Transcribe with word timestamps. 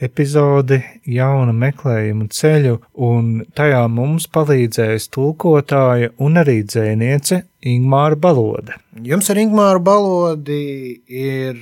epizodi, 0.00 0.80
jaunu 1.08 1.54
meklējumu 1.56 2.28
ceļu, 2.32 2.78
un 3.06 3.30
tajā 3.56 3.84
mums 3.92 4.28
palīdzēs 4.32 5.10
tulkotāja 5.14 6.14
un 6.18 6.40
arī 6.40 6.60
dzēniece 6.64 7.42
Ingmāra 7.70 8.16
Balode. 8.16 8.78
Jums 9.04 9.28
ar 9.32 9.40
Ingūru 9.42 9.82
Balodi 9.84 10.62
ir 11.04 11.60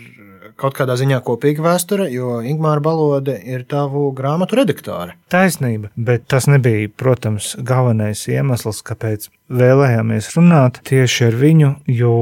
kaut 0.58 0.74
kādā 0.78 0.96
ziņā 0.98 1.20
kopīga 1.26 1.62
vēsture, 1.64 2.08
jo 2.10 2.38
Ingūra 2.46 2.82
Balode 2.82 3.36
ir 3.46 3.64
tavu 3.70 4.08
grāmatu 4.16 4.58
redaktore. 4.58 5.14
Taisnība, 5.32 5.90
bet 5.94 6.26
tas 6.30 6.48
nebija, 6.50 6.90
protams, 6.98 7.52
galvenais 7.58 8.24
iemesls, 8.30 8.82
kāpēc 8.86 9.28
vēlējāmies 9.50 10.32
runāt 10.36 10.82
tieši 10.88 11.28
ar 11.28 11.38
viņu, 11.38 11.74
jo 11.90 12.16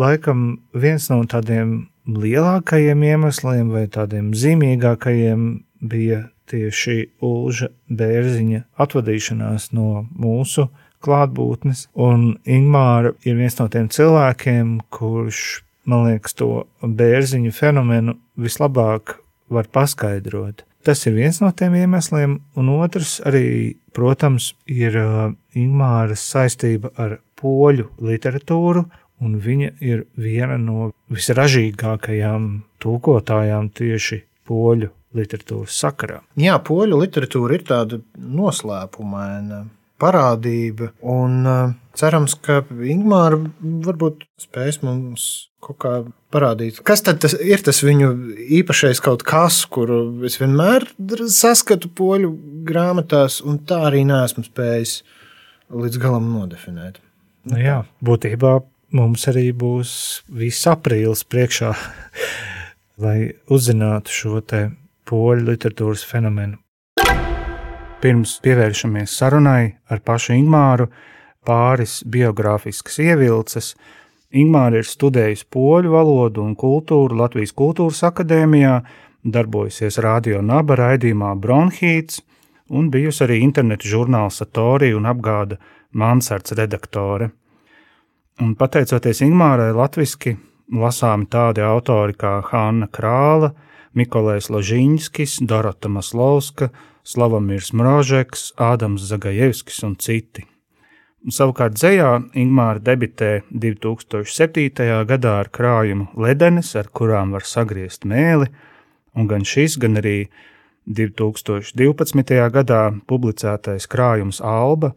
laikam 0.00 0.46
viens 0.74 1.10
no 1.12 1.22
tādiem 1.30 1.84
lielākajiem 2.08 3.02
iemesliem 3.08 3.70
vai 3.72 3.86
tādiem 3.92 4.32
zīmīgākajiem 4.36 5.46
bija 5.84 6.24
tieši 6.50 6.98
Ulža 7.24 7.70
Bērziņa 7.88 8.64
atvadīšanās 8.84 9.70
no 9.76 10.04
mūsu 10.12 10.68
klātbūtnes, 11.04 11.88
un 11.94 12.34
Ingmāra 12.48 13.14
ir 13.28 13.36
viens 13.40 13.58
no 13.58 13.68
tiem 13.72 13.90
cilvēkiem, 13.92 14.78
kurš, 14.94 15.64
man 15.88 16.08
liekas, 16.08 16.36
to 16.38 16.64
bērziņu 16.80 17.52
fenomenu 17.52 18.16
vislabāk 18.40 19.18
var 19.52 19.68
paskaidrot. 19.72 20.64
Tas 20.84 21.00
ir 21.08 21.16
viens 21.16 21.40
no 21.40 21.48
tiem 21.56 21.76
iemesliem, 21.80 22.38
un 22.60 22.72
otrs 22.74 23.18
arī, 23.24 23.76
protams, 23.96 24.52
ir 24.68 24.96
uh, 25.00 25.30
Ingmāras 25.56 26.24
saistība 26.28 26.92
ar 27.00 27.18
poļu 27.40 27.88
literatūru, 28.04 28.84
un 29.22 29.38
viņa 29.42 29.70
ir 29.84 30.04
viena 30.18 30.58
no 30.60 30.90
visražīgākajām 31.12 32.50
tulkotājām 32.82 33.70
tieši 33.74 34.22
poļu 34.48 34.90
literatūras 35.14 35.78
sakarā. 35.84 36.20
Jā, 36.40 36.58
poļu 36.64 36.98
literatūra 37.04 37.58
ir 37.58 37.64
tāda 37.68 38.00
noslēpumaina 38.18 39.64
parādība, 40.02 40.90
un 41.06 41.40
uh, 41.46 41.74
cerams, 41.96 42.34
ka 42.42 42.62
Ingūra 42.66 43.38
varbūt 43.86 44.26
spēs 44.42 44.80
mums 44.82 45.26
kaut 45.64 45.78
kā 45.80 45.92
parādīt. 46.34 46.82
Kas 46.84 47.04
tad 47.06 47.22
tas 47.24 47.36
ir 47.38 47.62
tas 47.64 47.80
viņu 47.86 48.10
īpašais 48.58 49.00
kaut 49.04 49.24
kas, 49.26 49.62
kuru 49.70 50.26
es 50.26 50.36
vienmēr 50.40 50.86
saskatu 51.32 51.88
poļu 51.88 52.34
grāmatās, 52.68 53.40
un 53.46 53.62
tā 53.64 53.84
arī 53.88 54.02
neesmu 54.08 54.44
spējis 54.44 54.98
līdz 55.72 56.00
galam 56.02 56.28
nodefinēt. 56.34 57.00
Nu, 57.48 57.58
jā, 57.60 57.82
būtībā 58.04 58.58
mums 58.94 59.26
arī 59.30 59.48
būs 59.56 59.90
viss 60.30 60.68
aprīlis 60.70 61.24
priekšā, 61.26 61.72
lai 63.04 63.18
uzzinātu 63.50 64.14
šo 64.14 64.40
te 64.40 64.68
poļu 65.08 65.48
literatūras 65.50 66.04
fenomenu. 66.08 66.60
Pirms 68.04 68.36
pievēršamies 68.44 69.16
sarunai 69.16 69.74
ar 69.88 70.02
pašu 70.04 70.34
Ingmāru, 70.36 70.90
pāris 71.44 72.02
biogrāfiskas 72.04 73.00
ievilces. 73.00 73.72
Ingmāra 74.34 74.82
ir 74.82 74.88
studējusi 74.88 75.46
poļu 75.52 75.94
valodu 75.94 76.42
un 76.44 76.56
kultūru 76.58 77.16
Latvijas 77.20 77.54
Kultūras 77.56 78.02
Akadēmijā, 78.08 78.78
darbojusies 79.24 80.00
radio 80.04 80.42
naba 80.44 80.76
raidījumā 80.80 81.32
Bronhīts 81.40 82.20
un 82.74 82.90
bijusi 82.92 83.24
arī 83.24 83.40
interneta 83.44 83.88
žurnāla 83.88 84.32
Satorija 84.32 84.98
un 84.98 85.08
apgāda 85.08 85.60
Mansards 85.92 86.56
redaktore. 86.58 87.30
Un 88.42 88.56
pateicoties 88.58 89.20
Ingmārai 89.22 89.68
latviski, 89.70 90.32
lasāmi 90.74 91.28
tādi 91.30 91.62
autori 91.62 92.16
kā 92.18 92.40
Hanna 92.48 92.88
Krāla, 92.90 93.52
Mikolais 93.94 94.48
Ložiņskis, 94.50 95.36
Dorota 95.46 95.86
Maslovska, 95.86 96.72
Slavamirs 97.06 97.70
Mrožeks, 97.70 98.48
Ādams 98.58 99.06
Zagajevskis 99.06 99.78
un 99.86 99.94
citi. 100.02 100.48
Savukārt 101.30 101.78
dzējā 101.78 102.10
Ingmāra 102.42 102.82
debitē 102.82 103.44
2007. 103.54 104.66
gadā 105.06 105.38
ar 105.44 105.54
krājumu 105.54 106.10
Ledenes, 106.18 106.74
ar 106.74 106.90
kurām 106.90 107.38
var 107.38 107.46
sagriezt 107.46 108.02
mēli, 108.02 108.50
un 109.14 109.30
gan 109.30 109.46
šis, 109.46 109.78
gan 109.78 110.02
arī 110.02 110.26
2012. 110.90 112.34
gadā 112.50 112.84
publicētais 113.06 113.86
krājums 113.86 114.42
Alba 114.42 114.96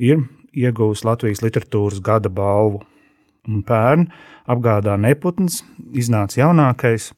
ir 0.00 0.24
ieguvis 0.56 1.04
Latvijas 1.06 1.42
literatūras 1.44 2.02
gada 2.04 2.30
balvu. 2.32 2.82
Un 3.48 3.62
pērn 3.66 4.10
apgādā 4.50 4.98
neputns 5.00 5.62
iznāca 5.96 6.42
jaunākais 6.42 7.10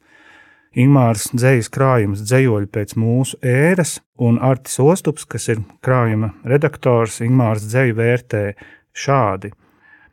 Ingmārs 0.72 1.26
dzējas 1.36 1.68
krājums 1.68 2.22
dzējoļi 2.24 2.68
pēc 2.72 2.94
mūsu 2.96 3.36
ēras, 3.44 3.98
un 4.16 4.38
Artis 4.40 4.78
Ostups, 4.80 5.26
kas 5.28 5.50
ir 5.52 5.60
krājuma 5.84 6.30
redaktors, 6.48 7.18
Ingmārs 7.20 7.66
dzēju 7.68 7.98
vērtē 7.98 8.44
šādi. 8.96 9.50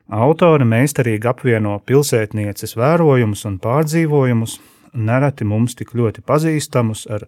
Autori 0.10 0.68
meistarīgi 0.68 1.30
apvieno 1.32 1.78
pilsētnieces 1.86 2.76
vērojumus 2.76 3.46
un 3.48 3.56
pārdzīvojumus, 3.64 4.58
nereti 5.00 5.48
mums 5.48 5.80
tik 5.80 5.94
ļoti 5.96 6.26
pazīstamus 6.28 7.06
ar 7.08 7.24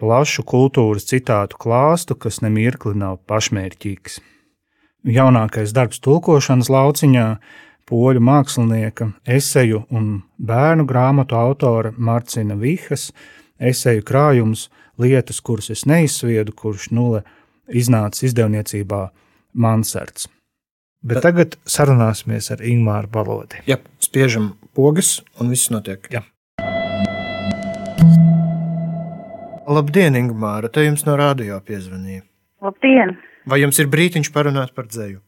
plašu 0.00 0.42
kultūras 0.42 1.06
citātu 1.06 1.60
klāstu, 1.62 2.16
kas 2.18 2.40
nemirkli 2.42 2.96
nav 2.98 3.20
pašmērķīgs. 3.30 4.18
Jaunākais 5.06 5.70
darbs 5.70 6.00
tulkošanas 6.02 6.66
lauciņā 6.66 7.26
poļu 7.86 8.22
mākslinieka, 8.26 9.12
eseju 9.22 9.84
un 9.94 10.24
bērnu 10.42 10.82
grāmatu 10.88 11.36
autora 11.38 11.92
Marcina 11.94 12.56
Vihas 12.58 13.12
eseju 13.62 14.02
krājums 14.02 14.66
Lietas, 14.98 15.38
kuras 15.44 15.70
es 15.70 15.84
neizsviedu, 15.86 16.54
kurš 16.56 16.88
nulle 16.90 17.20
iznāca 17.68 18.24
izdevniecībā 18.26 19.02
Mansards. 19.54 20.26
Bet 21.06 21.22
tagad 21.22 21.54
sarunāsimies 21.68 22.50
ar 22.50 22.64
Ingmāru 22.66 23.12
Balodi. 23.12 23.62
Jā, 23.70 23.78
spiežam 24.02 24.56
pogas, 24.74 25.20
un 25.38 25.54
viss 25.54 25.70
notiek. 25.70 26.10
Jā. 26.10 26.24
Labdien, 29.70 30.18
Ingūra! 30.18 30.72
Te 30.72 30.82
jums 30.88 31.06
no 31.06 31.14
radio 31.20 31.60
piezvanīja. 31.62 32.26
Labdien! 32.64 33.18
Vai 33.46 33.60
jums 33.62 33.78
ir 33.78 33.90
brītiņš 33.90 34.32
parunāt 34.34 34.74
par 34.74 34.88
dzēju? 34.90 35.20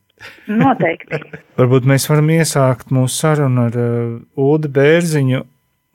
Noteikti. 0.51 1.21
Varbūt 1.59 1.87
mēs 1.87 2.09
varam 2.11 2.31
iesākt 2.35 2.93
mūsu 2.95 3.23
sarunu 3.23 3.69
ar 3.69 3.79
uh, 3.79 4.15
Ulu 4.39 4.71
Bērziņu 4.75 5.43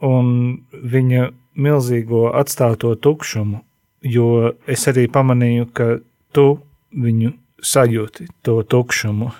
un 0.07 0.27
viņa 0.71 1.29
milzīgo 1.63 2.27
atstāto 2.35 2.93
tukšumu, 2.95 3.61
jo 4.03 4.53
es 4.67 4.87
arī 4.91 5.05
pamanīju, 5.11 5.67
ka 5.75 5.89
tu 6.35 6.47
viņu 6.93 7.33
sajūti, 7.63 8.27
to 8.43 8.61
tukšumu 8.67 9.31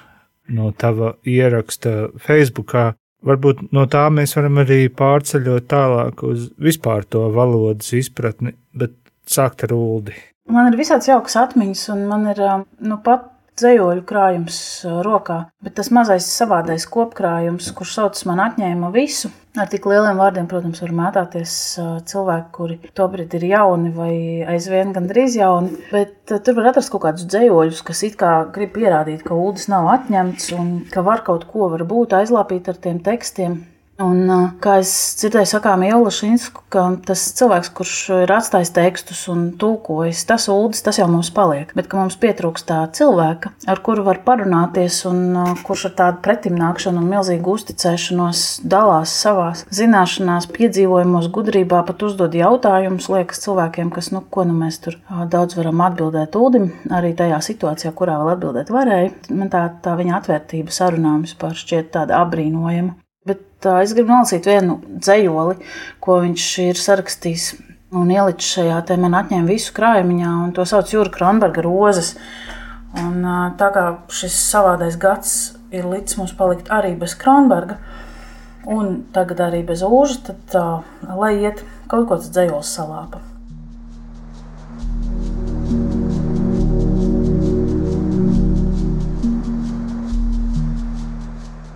no 0.53 0.71
tava 0.77 1.15
ieraksta 1.27 2.11
Facebookā. 2.19 2.91
Varbūt 3.23 3.69
no 3.75 3.85
tā 3.87 4.03
mēs 4.11 4.35
varam 4.35 4.59
arī 4.65 4.85
pārceļot 4.91 5.67
tālāk 5.71 6.25
uz 6.27 6.49
vispār 6.59 7.07
to 7.07 7.29
valodas 7.31 7.93
izpratni, 7.95 8.55
bet 8.75 8.95
sākt 9.23 9.63
ar 9.63 9.75
ūdeni. 9.77 10.32
Man 10.51 10.67
ir 10.67 10.75
visāds 10.75 11.07
jauks 11.07 11.37
atmiņas, 11.39 11.85
un 11.93 12.01
man 12.09 12.27
ir 12.33 12.41
ā, 12.43 12.55
nu 12.83 12.97
pat 13.03 13.29
dzējoļu 13.59 14.01
krājums 14.09 14.57
ā, 14.89 14.97
rokā, 15.05 15.37
bet 15.63 15.75
tas 15.77 15.91
mazais 15.93 16.27
savādais 16.27 16.83
kopkrājums, 16.89 17.69
kurš 17.77 17.93
saucas 17.99 18.25
man 18.27 18.41
atņēma 18.43 18.89
visu. 18.95 19.31
Ar 19.53 19.69
tik 19.69 19.85
lieliem 19.85 20.17
vārdiem, 20.17 20.47
protams, 20.49 20.81
var 20.83 20.93
mētāties 20.97 21.55
ā, 21.79 21.87
cilvēki, 22.09 22.49
kuri 22.57 22.77
tobrīd 22.97 23.35
ir 23.37 23.45
jauni 23.53 23.93
vai 23.95 24.13
aizvien 24.55 24.91
gandrīz 24.95 25.37
jauni, 25.39 25.77
bet 25.93 26.33
ā, 26.33 26.41
tur 26.43 26.57
var 26.59 26.71
atrast 26.73 26.91
kaut 26.91 27.05
kādus 27.05 27.29
dzējoļus, 27.29 27.83
kas 27.87 28.03
it 28.09 28.17
kā 28.19 28.33
grib 28.55 28.73
pierādīt, 28.75 29.23
ka 29.27 29.37
ūdens 29.37 29.69
nav 29.71 29.91
atņemts 29.95 30.49
un 30.57 30.73
ka 30.91 31.05
var 31.05 31.23
kaut 31.27 31.47
ko 31.53 31.69
varbūt 31.75 32.17
aizlāpīt 32.19 32.73
ar 32.73 32.81
tiem 32.83 32.99
tekstiem. 33.05 33.61
Un, 34.01 34.25
kā 34.57 34.79
es 34.81 34.91
dzirdēju, 35.19 35.45
sakām 35.51 35.83
Ielu 35.85 36.09
Šinsku, 36.09 36.63
ka 36.73 36.87
tas 37.05 37.27
cilvēks, 37.37 37.69
kurš 37.77 37.97
ir 38.23 38.31
atstājis 38.33 38.71
tekstus 38.73 39.19
un 39.29 39.51
tulkojis, 39.61 40.23
tas 40.25 40.47
ULDIS, 40.49 40.81
tas 40.87 40.97
jau 40.97 41.05
mums 41.11 41.29
paliek. 41.35 41.69
Bet 41.77 41.93
mums 41.93 42.17
pietrūkst 42.17 42.65
tā 42.71 42.79
cilvēka, 42.97 43.51
ar 43.69 43.81
kuru 43.85 44.05
var 44.07 44.23
parunāties 44.25 44.97
un 45.09 45.37
kurš 45.67 45.85
ar 45.91 45.93
tādu 45.99 46.23
pretimnākšanu 46.25 47.03
un 47.03 47.11
milzīgu 47.11 47.53
uzticēšanos 47.53 48.41
dalās 48.65 49.13
savās 49.13 49.61
zināšanās, 49.69 50.49
piedzīvojumos, 50.57 51.29
gudrībā, 51.37 51.83
pat 51.85 52.07
uzdod 52.09 52.33
jautājumus, 52.33 53.11
liekas 53.13 53.45
cilvēkiem, 53.45 53.93
kas, 53.93 54.09
nu, 54.15 54.23
ko 54.25 54.47
nu 54.49 54.57
mēs 54.57 54.81
tur 54.87 54.97
daudz 55.29 55.59
varam 55.59 55.85
atbildēt 55.85 56.33
ULDIM, 56.39 56.67
arī 56.97 57.13
tajā 57.21 57.43
situācijā, 57.45 57.93
kurā 57.93 58.17
vēl 58.23 58.33
atbildēt 58.33 58.73
varēja. 58.73 59.13
Man 59.37 59.53
tā, 59.53 59.67
tā 59.85 59.93
viņa 60.01 60.17
atvērtība 60.17 60.73
sarunām 60.73 61.21
vispār 61.27 61.53
šķiet 61.61 61.93
tāda 61.93 62.25
apbrīnojama. 62.25 62.97
Es 63.83 63.93
gribu 63.95 64.11
nolasīt 64.11 64.47
vienu 64.49 64.79
dzējoli, 64.87 65.59
ko 66.03 66.19
viņš 66.23 66.47
ir 66.67 66.79
sarakstījis 66.79 67.47
un 67.93 68.11
ielicis 68.13 68.55
šajā 68.57 68.79
te 68.87 68.97
man 68.99 69.15
atņēma 69.17 69.49
visu 69.49 69.73
krājumiņā, 69.77 70.31
un 70.45 70.53
to 70.55 70.65
sauc 70.69 70.91
Jūra 70.93 71.13
Kronberga 71.13 71.63
rozes. 71.65 72.13
Un, 72.99 73.25
tā 73.57 73.71
kā 73.73 73.85
šis 74.13 74.35
savādais 74.51 74.99
gads 75.01 75.55
ir 75.73 75.87
līdz 75.89 76.19
mums 76.19 76.33
palikt 76.37 76.69
arī 76.73 76.93
bez 76.99 77.15
Kronberga, 77.17 77.79
un 78.69 78.99
tagad 79.15 79.41
arī 79.49 79.63
bez 79.65 79.81
ūža, 79.85 80.19
tad 80.29 80.57
uh, 80.59 81.13
lai 81.17 81.35
iet 81.41 81.65
kaut 81.89 82.11
tas 82.13 82.29
dzējols 82.29 82.75
salāpa. 82.77 83.32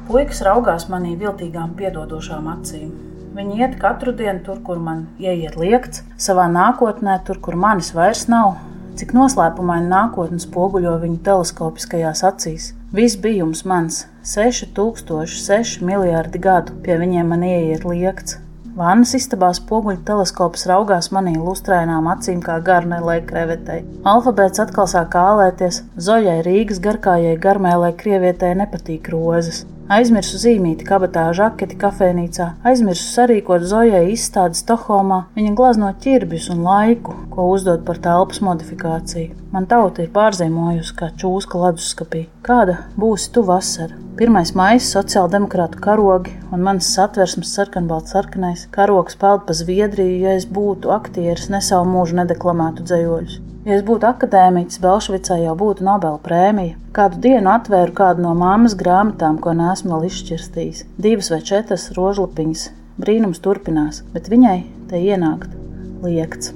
Puikas 0.08 0.38
raugās 0.46 0.86
manī 0.88 1.18
viltīgām, 1.20 1.74
piedodošām 1.76 2.46
acīm. 2.48 2.94
Viņi 3.36 3.58
iet 3.60 3.74
katru 3.82 4.14
dienu 4.16 4.40
tur, 4.46 4.62
kur 4.64 4.80
man 4.80 5.02
ieiet 5.20 5.58
liekts, 5.60 6.06
savā 6.16 6.46
nākotnē, 6.48 7.18
tur, 7.28 7.42
kur 7.44 7.58
manis 7.60 7.92
vairs 7.92 8.24
nav. 8.32 8.54
Cik 8.96 9.12
noslēpumaini 9.18 9.92
nākotnes 9.92 10.48
spoguļo 10.48 10.96
viņu 11.04 11.20
teleskopiskajās 11.28 12.24
acīs. 12.32 12.70
Viss 12.96 13.20
bijums 13.20 13.66
mans- 13.68 14.06
6006 14.34 15.84
miljardi 15.84 16.40
gadu, 16.40 16.80
pie 16.88 16.96
viņiem 17.04 17.28
man 17.28 17.44
ieiet 17.44 17.84
liekts. 17.84 18.40
Vannas 18.78 19.16
istabā 19.18 19.48
spoguļu 19.58 20.04
teleskops 20.06 20.68
raugās 20.70 21.08
manī 21.16 21.32
lustrainām 21.34 22.06
acīm 22.12 22.44
kā 22.46 22.60
garnelē 22.62 23.16
krevetei. 23.26 23.80
Alfabēts 24.06 24.62
atkal 24.62 24.86
sāk 24.92 25.10
kālēties, 25.16 25.80
Zojai 25.98 26.44
Rīgas 26.46 26.78
garkājai 26.84 27.34
garmēlē 27.42 27.90
krievietē 27.98 28.52
nepatīk 28.60 29.10
rozes. 29.16 29.64
Aizmirsu 29.98 30.38
zīmīti 30.44 30.86
kabatā 30.86 31.26
žaketi 31.34 31.80
kafejnīcā, 31.82 32.52
aizmirsu 32.70 33.08
sarīkot 33.16 33.66
Zojai 33.66 34.04
izstādi 34.14 34.62
Stokholmā, 34.62 35.24
viņa 35.34 35.58
glazno 35.58 35.90
ķirbjus 36.04 36.52
un 36.54 36.62
laiku, 36.68 37.16
ko 37.34 37.50
uzdod 37.56 37.82
par 37.88 37.98
telpas 38.04 38.44
modifikāciju. 38.46 39.32
Man 39.56 39.66
tauta 39.72 40.06
ir 40.06 40.14
pārzīmojusi 40.14 41.00
kā 41.00 41.16
čūska 41.18 41.64
leduskapī. 41.66 42.28
Kāda 42.46 42.84
būs 43.00 43.32
tu 43.34 43.48
vasara? 43.48 44.07
Pirmais 44.18 44.50
maija 44.58 44.80
sociāldemokrātu 44.82 45.78
karogi 45.78 46.32
un 46.50 46.64
mans 46.66 46.88
satversmes 46.96 47.52
sarkanbalts 47.54 48.16
sarkanais 48.16 48.64
karogs 48.74 49.20
peld 49.22 49.44
pa 49.46 49.54
Zviedriju, 49.60 50.16
ja 50.24 50.34
es 50.40 50.48
būtu 50.50 50.90
aktieris, 50.96 51.52
ne 51.54 51.60
savu 51.62 51.86
mūžu 51.92 52.18
nedeklamētu 52.18 52.88
dzējoļus. 52.90 53.38
Ja 53.70 53.78
es 53.78 53.86
būtu 53.86 54.10
akadēmiķis, 54.10 54.82
Belšvicā 54.82 55.38
jau 55.44 55.54
būtu 55.62 55.86
Nobela 55.86 56.18
prēmija. 56.26 56.80
Kādu 56.98 57.22
dienu 57.28 57.54
atvēru 57.54 57.94
kādu 58.02 58.26
no 58.26 58.34
māmas 58.42 58.74
grāmatām, 58.80 59.38
ko 59.38 59.54
neesmu 59.54 59.94
vēl 59.94 60.10
izšķirstījis. 60.10 60.86
Divas 60.98 61.30
vai 61.36 61.44
četras 61.52 61.92
rožlapiņas. 62.00 62.70
Brīnums 62.98 63.44
turpinās, 63.46 64.02
bet 64.16 64.34
viņai 64.34 64.64
te 64.90 64.98
ienākt 65.12 65.54
liekts. 66.02 66.56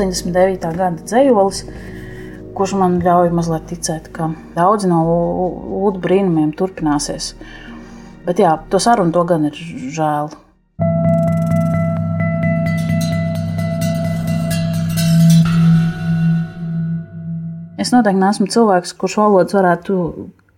89. 0.00 0.60
gada 0.76 0.90
dzējolis, 1.04 1.64
kurš 2.56 2.76
man 2.80 2.98
ļauj 3.04 3.32
mazliet 3.36 3.66
ticēt, 3.68 4.08
ka 4.14 4.30
daudzi 4.56 4.88
no 4.88 5.00
ūdens 5.06 6.00
brīnumiem 6.04 6.54
turpināsies. 6.56 7.34
Bet 8.24 8.40
jā, 8.40 8.54
to 8.72 8.80
sarunu 8.80 9.12
to 9.12 9.24
gan 9.28 9.48
ir 9.50 9.60
žēl. 9.96 10.32
Es 17.80 17.94
noteikti 17.94 18.20
neesmu 18.20 18.48
cilvēks, 18.52 18.92
kurš 19.00 19.16
valodas 19.22 19.56
varētu 19.56 19.94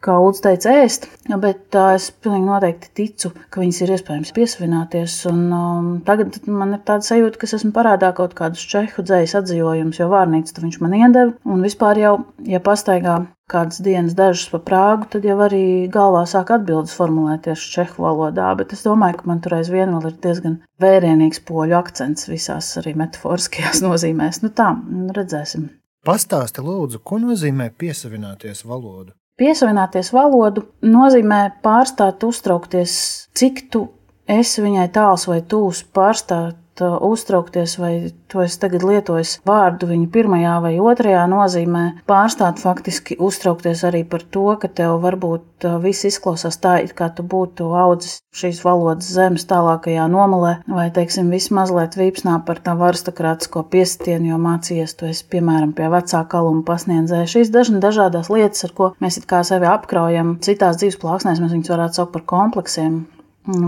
kā 0.02 0.16
Ulds 0.22 0.42
teica, 0.44 0.72
ēst, 0.82 1.06
bet 1.42 1.76
uh, 1.78 1.92
es 1.96 2.08
pilnīgi 2.24 2.48
noteikti 2.48 2.90
ticu, 2.98 3.32
ka 3.52 3.62
viņas 3.62 3.82
ir 3.84 3.92
iespējams 3.96 4.32
piesavināties. 4.36 5.18
Un, 5.30 5.44
um, 5.56 5.92
tagad 6.06 6.40
man 6.46 6.76
ir 6.76 6.82
tāda 6.86 7.06
sajūta, 7.06 7.38
ka 7.38 7.48
es 7.48 7.56
esmu 7.60 7.72
parādā 7.76 8.12
kaut 8.16 8.34
kādus 8.38 8.64
čehu 8.72 9.04
dzējas 9.06 9.36
atzījumus, 9.42 10.00
jo 10.02 10.08
vārnīcu 10.12 10.66
viņš 10.66 10.80
man 10.82 10.98
iedeva. 10.98 11.30
Un 11.46 11.62
vispār 11.64 12.02
jau, 12.02 12.16
ja 12.48 12.62
pastaigā 12.64 13.22
kādas 13.52 13.82
dienas, 13.84 14.16
dažas 14.16 14.48
pa 14.52 14.60
Prāgu, 14.64 15.08
tad 15.12 15.26
jau 15.28 15.36
arī 15.44 15.62
galvā 15.92 16.24
sāk 16.28 16.54
atbildes 16.54 16.94
formulēties 16.96 17.66
čehu 17.74 18.06
valodā. 18.06 18.48
Bet 18.58 18.72
es 18.76 18.84
domāju, 18.86 19.20
ka 19.20 19.30
man 19.30 19.42
tur 19.44 19.58
aizvien 19.58 19.92
vēl 19.92 20.08
ir 20.08 20.18
diezgan 20.24 20.58
vērienīgs 20.82 21.42
poļu 21.48 21.78
akcents 21.78 22.30
visās 22.32 22.72
arī 22.80 22.96
metaforiskajās 23.02 23.82
nozīmēs. 23.86 24.42
Nu 24.44 24.52
tā, 24.56 24.72
redzēsim. 25.18 25.68
Pastāsti, 26.02 26.62
lūdzu, 26.66 26.98
ko 27.06 27.20
nozīmē 27.22 27.68
piesavināties 27.78 28.64
valodu? 28.66 29.12
Piesavināties 29.40 30.12
valodu 30.12 30.66
nozīmē 30.84 31.40
pārstāt 31.64 32.24
uztraukties, 32.26 32.94
cik 33.38 33.64
tu 33.72 33.86
esi 34.28 34.64
viņai 34.64 34.88
tāls 34.92 35.24
vai 35.30 35.40
tūs, 35.48 35.80
pārstāt 35.96 36.58
uztraukties, 36.80 37.76
vai 37.78 38.12
to 38.32 38.40
es 38.42 38.56
tagad 38.58 38.84
lietoju 38.86 39.42
vārdu 39.46 39.88
viņa 39.90 40.08
pirmajā 40.14 40.54
vai 40.64 40.72
otrajā 40.80 41.26
nozīmē, 41.28 41.82
pārstāt 42.08 42.62
faktiski 42.62 43.18
uztraukties 43.20 43.84
arī 43.84 44.02
par 44.08 44.24
to, 44.24 44.46
ka 44.60 44.70
tev 44.72 44.96
varbūt 45.02 45.66
uh, 45.68 45.76
viss 45.82 46.06
izklausās 46.08 46.56
tā, 46.62 46.78
it 46.84 46.94
kā 46.96 47.10
tu 47.12 47.22
būtu 47.22 47.68
audzis 47.76 48.20
šīs 48.32 48.62
valodas 48.64 49.10
zemes 49.12 49.44
tālākajā 49.50 50.08
nomalē, 50.08 50.54
vai, 50.66 50.88
teiksim, 50.94 51.28
viss 51.32 51.52
mazliet 51.52 51.98
vīpsnā 52.00 52.38
par 52.46 52.62
tā 52.64 52.74
aristokrātisko 52.88 53.66
piestienu, 53.72 54.32
jo 54.32 54.40
mācījies 54.40 54.96
to 54.96 55.12
piemēram, 55.32 55.74
pie 55.76 55.90
vecā 55.92 56.24
kaluma 56.32 56.64
pasniedzēja. 56.66 57.28
Šīs 57.36 57.52
dažādas 57.52 58.32
lietas, 58.32 58.64
ar 58.64 58.76
ko 58.76 58.92
mēs 59.02 59.20
it 59.20 59.28
kā 59.28 59.42
sevi 59.46 59.68
apkraujam, 59.68 60.38
citās 60.44 60.80
dzīves 60.80 61.00
plāksnēs 61.02 61.42
mēs 61.42 61.52
viņus 61.52 61.74
varētu 61.74 62.00
saukt 62.00 62.16
par 62.16 62.24
kompleksiem 62.32 63.02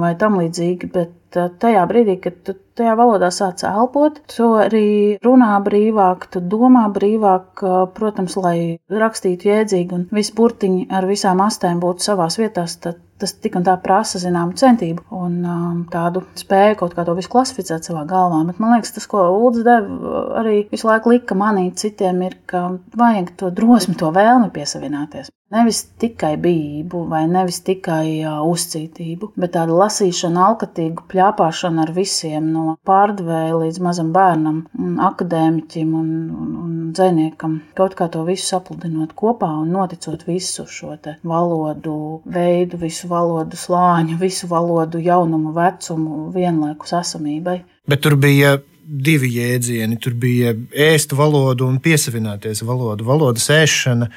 vai 0.01 0.15
tam 0.19 0.39
līdzīgi, 0.39 0.91
bet 0.95 1.39
uh, 1.39 1.51
tajā 1.61 1.83
brīdī, 1.91 2.19
kad 2.23 2.39
tu 2.47 2.55
tajā 2.79 2.95
valodā 2.99 3.31
sāc 3.35 3.65
elpot, 3.69 4.21
tu 4.35 4.51
arī 4.59 4.87
runā 5.25 5.55
brīvāk, 5.65 6.29
tu 6.35 6.43
domā 6.55 6.87
brīvāk, 6.95 7.65
protams, 7.97 8.37
lai 8.41 8.59
rakstītu 8.91 9.51
jēdzīgi 9.51 9.99
un 9.99 10.07
visi 10.15 10.35
burtiņi 10.37 10.89
ar 10.95 11.09
visām 11.11 11.43
astēm 11.45 11.83
būtu 11.83 12.11
savās 12.11 12.39
vietās, 12.41 12.79
tad 12.83 13.03
tas 13.19 13.35
tik 13.39 13.55
un 13.59 13.65
tā 13.67 13.75
prasa 13.83 14.19
zināmu 14.21 14.57
centību 14.59 15.05
un 15.15 15.37
um, 15.47 15.77
tādu 15.91 16.25
spēju 16.39 16.79
kaut 16.81 16.97
kā 16.97 17.05
to 17.07 17.15
visu 17.17 17.31
klasificēt 17.33 17.87
savā 17.87 18.03
galvā. 18.11 18.43
Bet 18.49 18.59
man 18.63 18.75
liekas, 18.75 18.95
tas, 18.97 19.07
ko 19.11 19.23
Ulds 19.37 19.63
deva, 19.67 20.25
arī 20.41 20.65
visu 20.73 20.89
laiku 20.91 21.15
lika 21.15 21.39
manīt 21.39 21.79
citiem, 21.81 22.25
ir, 22.27 22.37
ka 22.51 22.67
vajag 22.99 23.35
to 23.41 23.53
drosmi, 23.55 23.97
to 24.01 24.11
vēlmi 24.15 24.51
piesavināties. 24.55 25.31
Nevis 25.53 25.83
tikai 26.01 26.33
bijību, 26.41 27.03
vai 27.11 27.27
nevis 27.29 27.61
tikai 27.67 28.25
uh, 28.25 28.39
uzcītību, 28.49 29.35
bet 29.39 29.53
tādu 29.55 29.77
lasīšanu, 29.77 30.41
alkatīgu 30.41 31.05
pļāpāšanu 31.13 31.83
ar 31.85 31.93
visiem, 31.95 32.49
no 32.55 32.79
pārdevēja 32.89 33.59
līdz 33.61 33.83
mazam 33.85 34.11
bērnam, 34.15 34.63
akadēmiķim 35.05 35.95
un, 36.01 36.11
un, 36.33 36.57
un 36.65 36.75
dziniekam. 36.97 37.61
Kaut 37.77 37.95
kā 37.99 38.09
to 38.11 38.25
visu 38.27 38.49
sapludinot 38.49 39.13
kopā 39.19 39.53
un 39.61 39.71
noticot 39.77 40.25
visu 40.27 40.65
šo 40.65 40.97
valodu 41.23 41.97
veidu, 42.25 42.81
visu 42.81 43.13
valodu 43.13 43.59
slāņu, 43.61 44.17
visu 44.21 44.49
valodu 44.51 45.01
jaunumu, 45.05 45.53
vecumu, 45.57 46.31
vienlaikus 46.35 46.97
esamībai. 47.03 47.61
Bet 47.91 48.01
tur 48.07 48.17
bija 48.17 48.57
divi 48.85 49.31
jēdzieni. 49.39 49.99
Tur 50.01 50.15
bija 50.21 50.55
ēst 50.71 51.15
valodu 51.17 51.67
un 51.69 51.81
piesavināties 51.85 52.63
valodu. 52.67 53.07
Valodas 53.09 53.49
ēšana 53.53 54.11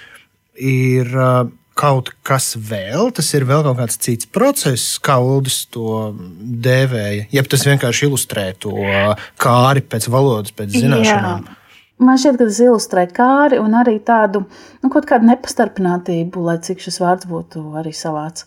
ir 0.58 1.14
kaut 1.78 2.10
kas 2.26 2.56
vēl, 2.58 3.12
tas 3.14 3.30
ir 3.38 3.46
vēl 3.48 3.62
kaut 3.66 3.78
kāds 3.80 4.00
cits 4.02 4.30
process, 4.34 4.98
kā 5.04 5.20
Uldis 5.22 5.66
to 5.74 6.12
dēvēja. 6.66 7.28
Ja 7.36 7.44
tas 7.46 7.68
vienkārši 7.68 8.10
ilustrē 8.10 8.50
to 8.60 8.74
kāri 9.42 9.86
pēc 9.86 10.10
valodas, 10.14 10.56
pēc 10.58 10.74
zināšanām. 10.80 11.46
Jā. 11.46 11.64
Man 11.98 12.20
šķiet, 12.22 12.38
ka 12.38 12.46
tas 12.46 12.62
ilustrē 12.62 13.08
kāri 13.10 13.58
un 13.58 13.74
arī 13.78 13.96
tādu 14.06 14.44
nu, 14.46 14.90
kaut 14.94 15.08
kādu 15.10 15.30
nepastarpinātību, 15.32 16.44
lai 16.46 16.60
cik 16.62 16.82
šis 16.84 17.00
vārds 17.02 17.30
būtu 17.30 17.64
arī 17.80 17.94
savāds. 17.98 18.46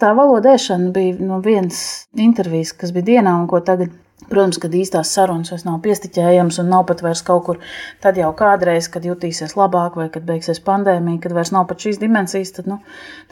Tā 0.00 0.14
valodēšana 0.16 0.88
bija 0.94 1.18
no 1.20 1.42
vienas 1.44 2.06
intervijas, 2.16 2.72
kas 2.72 2.94
bija 2.96 3.08
dienā 3.10 3.34
un 3.36 3.44
ko 3.50 3.60
tagad 3.64 3.92
Protams, 4.28 4.58
kad 4.60 4.74
īstās 4.76 5.10
sarunas 5.16 5.48
vairs 5.50 5.64
nav 5.64 5.78
piestiķējamas 5.84 6.60
un 6.60 6.68
nav 6.70 6.84
pat 6.90 7.00
vairs 7.02 7.22
kaut 7.24 7.44
kur, 7.46 7.58
tad 8.04 8.18
jau 8.20 8.28
kādreiz, 8.36 8.90
kad 8.92 9.06
jutīsies 9.08 9.56
labāk, 9.56 9.96
vai 9.96 10.10
kad 10.12 10.26
beigsies 10.28 10.60
pandēmija, 10.66 11.22
kad 11.24 11.34
vairs 11.34 11.54
nav 11.56 11.64
pat 11.70 11.80
šīs 11.80 11.98
dimensijas, 12.02 12.52
tad 12.58 12.68
nu, 12.68 12.76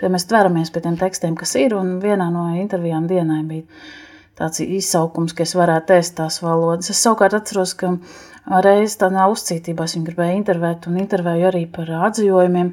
mēs 0.00 0.26
tveramies 0.30 0.73
pie 0.73 0.83
tiem 0.87 0.97
tekstiem, 0.99 1.37
kas 1.38 1.52
ir. 1.61 1.76
Un 1.76 1.99
vienā 2.02 2.30
no 2.33 2.47
intervijām 2.57 3.07
dienai 3.11 3.42
bija 3.50 3.66
tāds 4.38 4.62
izsaukums, 4.64 5.35
ka 5.37 5.45
es 5.45 5.52
varētu 5.59 5.97
ēst 5.99 6.16
tās 6.23 6.40
valodas. 6.42 6.88
Es 6.95 7.02
savukārt 7.04 7.37
atceros, 7.37 7.75
ka 7.78 7.92
reiz 8.64 8.97
tādā 8.99 9.28
uzcītībā 9.28 9.85
es 9.85 9.97
viņu 9.99 10.09
gribēju 10.09 10.40
intervēt 10.40 10.88
un 10.88 10.99
intervēju 11.02 11.50
arī 11.50 11.66
par 11.75 11.92
atzījumiem. 12.09 12.73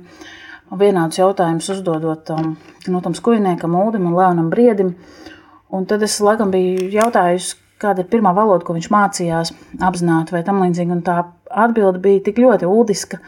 Vienādus 0.75 1.19
jautājumus 1.19 1.67
uzdodot 1.75 2.31
um, 2.33 2.55
no 2.89 3.03
tam 3.05 3.13
skujniekam, 3.13 3.75
Uldim 3.77 4.07
un 4.09 4.15
Leonam 4.17 4.49
Briedim. 4.49 4.95
Un 5.75 5.85
tad 5.89 6.01
es 6.05 6.17
laikam 6.23 6.49
biju 6.53 6.89
jautājusi, 6.93 7.59
kāda 7.81 8.03
ir 8.03 8.09
pirmā 8.11 8.31
valoda, 8.35 8.63
ko 8.65 8.75
viņš 8.75 8.87
mācījās 8.93 9.51
apzināti 9.83 10.35
vai 10.35 10.43
tam 10.47 10.61
līdzīgi. 10.63 10.95
Un 10.95 11.03
tā 11.05 11.17
atbilde 11.49 12.01
bija 12.03 12.23
tik 12.27 12.39
ļoti 12.43 12.69
ūdiska, 12.69 13.19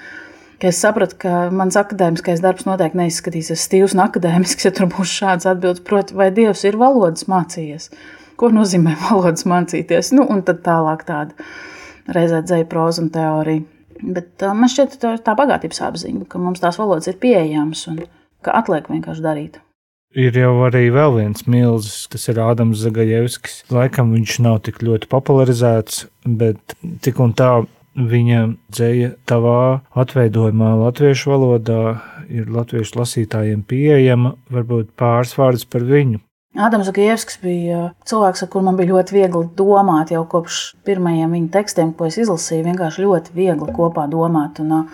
ka 0.61 0.69
es 0.71 0.81
sapratu, 0.81 1.19
ka 1.23 1.47
mans 1.53 1.77
akadēmiskais 1.79 2.43
darbs 2.43 2.67
noteikti 2.67 3.01
neizskatīsies 3.01 3.65
stīvs 3.67 3.95
un 3.97 4.05
akadēmisks, 4.07 4.67
ja 4.67 4.73
tur 4.75 4.89
būs 4.93 5.13
šāds 5.19 5.49
atbildes. 5.49 5.83
Proti, 5.87 6.17
vai 6.17 6.29
Dievs 6.35 6.65
ir 6.67 6.79
valodas 6.79 7.27
mācījies? 7.31 7.91
Ko 8.39 8.51
nozīmē 8.53 8.97
valodas 9.09 9.47
mācīties? 9.49 10.13
Nu, 10.17 10.27
un 10.29 10.43
tad 10.47 10.63
tālāk 10.67 11.07
tāda 11.07 11.49
reizē 12.15 12.43
dzēja 12.45 12.69
proza 12.71 13.03
un 13.03 13.11
teorija. 13.13 13.65
Bet 13.97 14.45
uh, 14.45 14.53
man 14.53 14.69
šķiet, 14.69 14.99
tā 15.01 15.15
ir 15.17 15.23
tā 15.25 15.33
bagātības 15.37 15.81
apziņa, 15.87 16.27
ka 16.29 16.39
mums 16.41 16.61
tās 16.61 16.77
valodas 16.77 17.09
ir 17.09 17.17
pieejamas 17.21 17.87
un 17.89 18.03
ka 18.45 18.53
atliek 18.59 18.85
vienkārši 18.91 19.25
darīt. 19.25 19.57
Ir 20.15 20.37
jau 20.39 20.53
arī 20.63 20.87
vēl 20.93 21.17
viens 21.17 21.43
milzis, 21.51 22.05
kas 22.07 22.29
ir 22.31 22.39
Ādams 22.39 22.79
Zagajevskis. 22.79 23.65
Laikam 23.73 24.13
viņš 24.15 24.37
nav 24.45 24.61
tik 24.67 24.79
ļoti 24.85 25.09
popularizēts, 25.11 26.05
bet 26.23 26.77
tik 27.03 27.19
un 27.19 27.33
tā 27.35 27.65
viņa 27.97 28.43
dzēja 28.71 29.11
tavā 29.27 29.81
atveidojumā 29.97 30.75
latviešu 30.83 31.33
valodā 31.33 31.81
ir 32.29 32.47
latviešu 32.53 33.01
lasītājiem 33.01 33.65
pieejama, 33.67 34.35
varbūt 34.53 34.93
pāris 34.99 35.35
vārdus 35.37 35.67
par 35.67 35.85
viņu. 35.87 36.21
Ādams 36.57 36.87
Zagajevskis 36.87 37.37
bija 37.43 37.91
cilvēks, 38.09 38.41
ar 38.41 38.49
kuru 38.49 38.65
man 38.65 38.77
bija 38.79 38.95
ļoti 38.95 39.13
viegli 39.13 39.43
domāt 39.59 40.13
jau 40.15 40.23
kopš 40.29 40.61
pirmajiem 40.87 41.35
viņa 41.35 41.51
tekstiem, 41.53 41.91
ko 41.93 42.07
es 42.07 42.17
izlasīju. 42.17 42.65
Vienkārši 42.65 43.03
ļoti 43.03 43.35
viegli 43.35 43.75
kopā 43.75 44.07
domāt. 44.09 44.63
Un, 44.63 44.87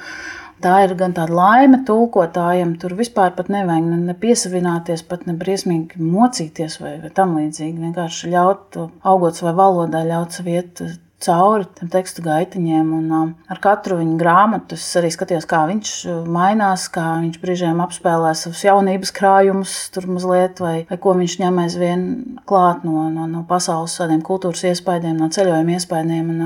Tā 0.62 0.74
ir 0.86 0.93
gan 1.00 1.15
tāda 1.17 1.33
laime 1.36 1.81
tulkotājiem, 1.88 2.75
tur 2.79 2.93
vispār 3.00 3.33
nevajag 3.51 3.88
ne, 3.89 3.98
ne 4.10 4.15
piesavināties, 4.19 5.03
pat 5.10 5.25
ne 5.27 5.33
briesmīgi 5.39 6.00
mocīties 6.00 6.79
vai, 6.81 6.93
vai 7.01 7.10
tam 7.15 7.36
līdzīgi. 7.39 7.81
Vienkārši 7.88 8.31
ļaut 8.36 8.77
augot 8.79 9.39
savai 9.39 9.55
valodai, 9.57 10.05
ļaut 10.12 10.38
sev 10.38 10.51
iet 10.53 10.83
cauri 11.23 11.67
tam 11.79 11.91
tekstu 11.93 12.23
gaitiņiem. 12.25 12.91
Un, 12.97 13.09
um, 13.13 13.31
ar 13.51 13.61
katru 13.63 13.97
viņa 13.99 14.17
grāmatu 14.19 14.77
es 14.77 14.85
arī 14.99 15.11
skatījos, 15.13 15.47
kā 15.49 15.63
viņš 15.69 15.93
uh, 16.07 16.21
mainās, 16.29 16.87
kā 16.93 17.05
viņš 17.21 17.39
brīžiem 17.43 17.81
apspēlē 17.83 18.33
savus 18.37 18.63
jaunības 18.65 19.13
krājumus, 19.15 19.75
tur 19.95 20.07
mazliet, 20.11 20.61
vai, 20.63 20.75
vai 20.89 20.99
ko 21.01 21.15
viņš 21.19 21.37
ņem 21.43 21.61
aizvien 21.65 22.05
klāt 22.49 22.83
no, 22.87 23.07
no, 23.13 23.27
no 23.29 23.43
pasaules 23.49 23.95
tādiem 23.99 24.23
kultūras 24.25 24.65
iespaidiem, 24.71 25.17
no 25.19 25.29
ceļojuma 25.33 25.77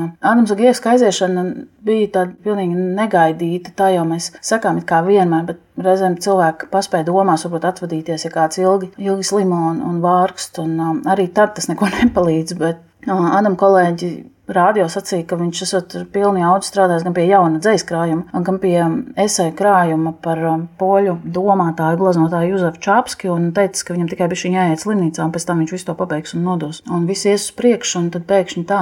uh, 0.03 0.09
Ādams 0.21 0.53
Gievska 0.57 0.93
aiziešana 0.95 1.45
bija 1.87 2.11
tāda 2.19 2.35
pilnīgi 2.43 2.77
negaidīta. 2.97 3.73
Tā 3.77 3.91
jau 3.95 4.05
mēs 4.07 4.31
sakām, 4.45 4.81
it 4.81 4.87
kā 4.89 5.01
vienmēr, 5.05 5.45
bet 5.51 5.63
reizēm 5.83 6.17
cilvēki 6.23 6.69
paspēja 6.73 7.07
domās, 7.09 7.45
varbūt 7.45 7.67
atvadīties, 7.71 8.25
ja 8.27 8.33
kāds 8.33 8.61
ilgi, 8.61 8.91
ilgi 9.01 9.27
slimo 9.27 9.59
un, 9.71 9.83
un 9.85 10.01
vārkst. 10.03 10.61
Un, 10.63 10.73
um, 10.81 11.03
arī 11.09 11.29
tad 11.33 11.55
tas 11.57 11.69
neko 11.71 11.89
nepalīdz. 11.99 12.57
Bet 12.59 12.81
uh, 13.07 13.29
Ādam 13.37 13.57
kolēģi 13.59 14.11
Rādio 14.47 14.85
sacīja, 14.87 15.25
ka 15.27 15.35
viņš 15.35 15.61
esot 15.65 15.93
pilni 16.13 16.43
audzis 16.47 16.71
strādājis 16.71 17.03
gan 17.03 17.15
pie 17.17 17.25
jauna 17.27 17.59
dzīs 17.59 17.83
krājuma, 17.87 18.43
gan 18.47 18.59
pie 18.63 18.75
esēju 19.19 19.55
krājuma 19.59 20.13
par 20.23 20.39
um, 20.47 20.63
poļu 20.79 21.17
domātāju, 21.35 21.99
glaznotāju 21.99 22.53
Juzefu 22.53 22.79
Čāpski 22.85 23.31
un 23.33 23.49
teica, 23.57 23.83
ka 23.83 23.97
viņam 23.97 24.11
tikai 24.13 24.29
bija 24.31 24.43
šī 24.45 24.53
jāiet 24.55 24.83
slimnīcā, 24.85 25.25
un 25.25 25.33
pēc 25.35 25.47
tam 25.49 25.59
viņš 25.63 25.73
visu 25.75 25.89
to 25.89 25.97
pabeigs 25.99 26.37
un 26.37 26.47
nodos. 26.47 26.79
Un 26.87 27.09
viss 27.09 27.27
ies 27.27 27.49
uz 27.49 27.57
priekšu, 27.59 28.05
un 28.05 28.13
tad 28.15 28.23
pēkšņi 28.29 28.63
tā. 28.71 28.81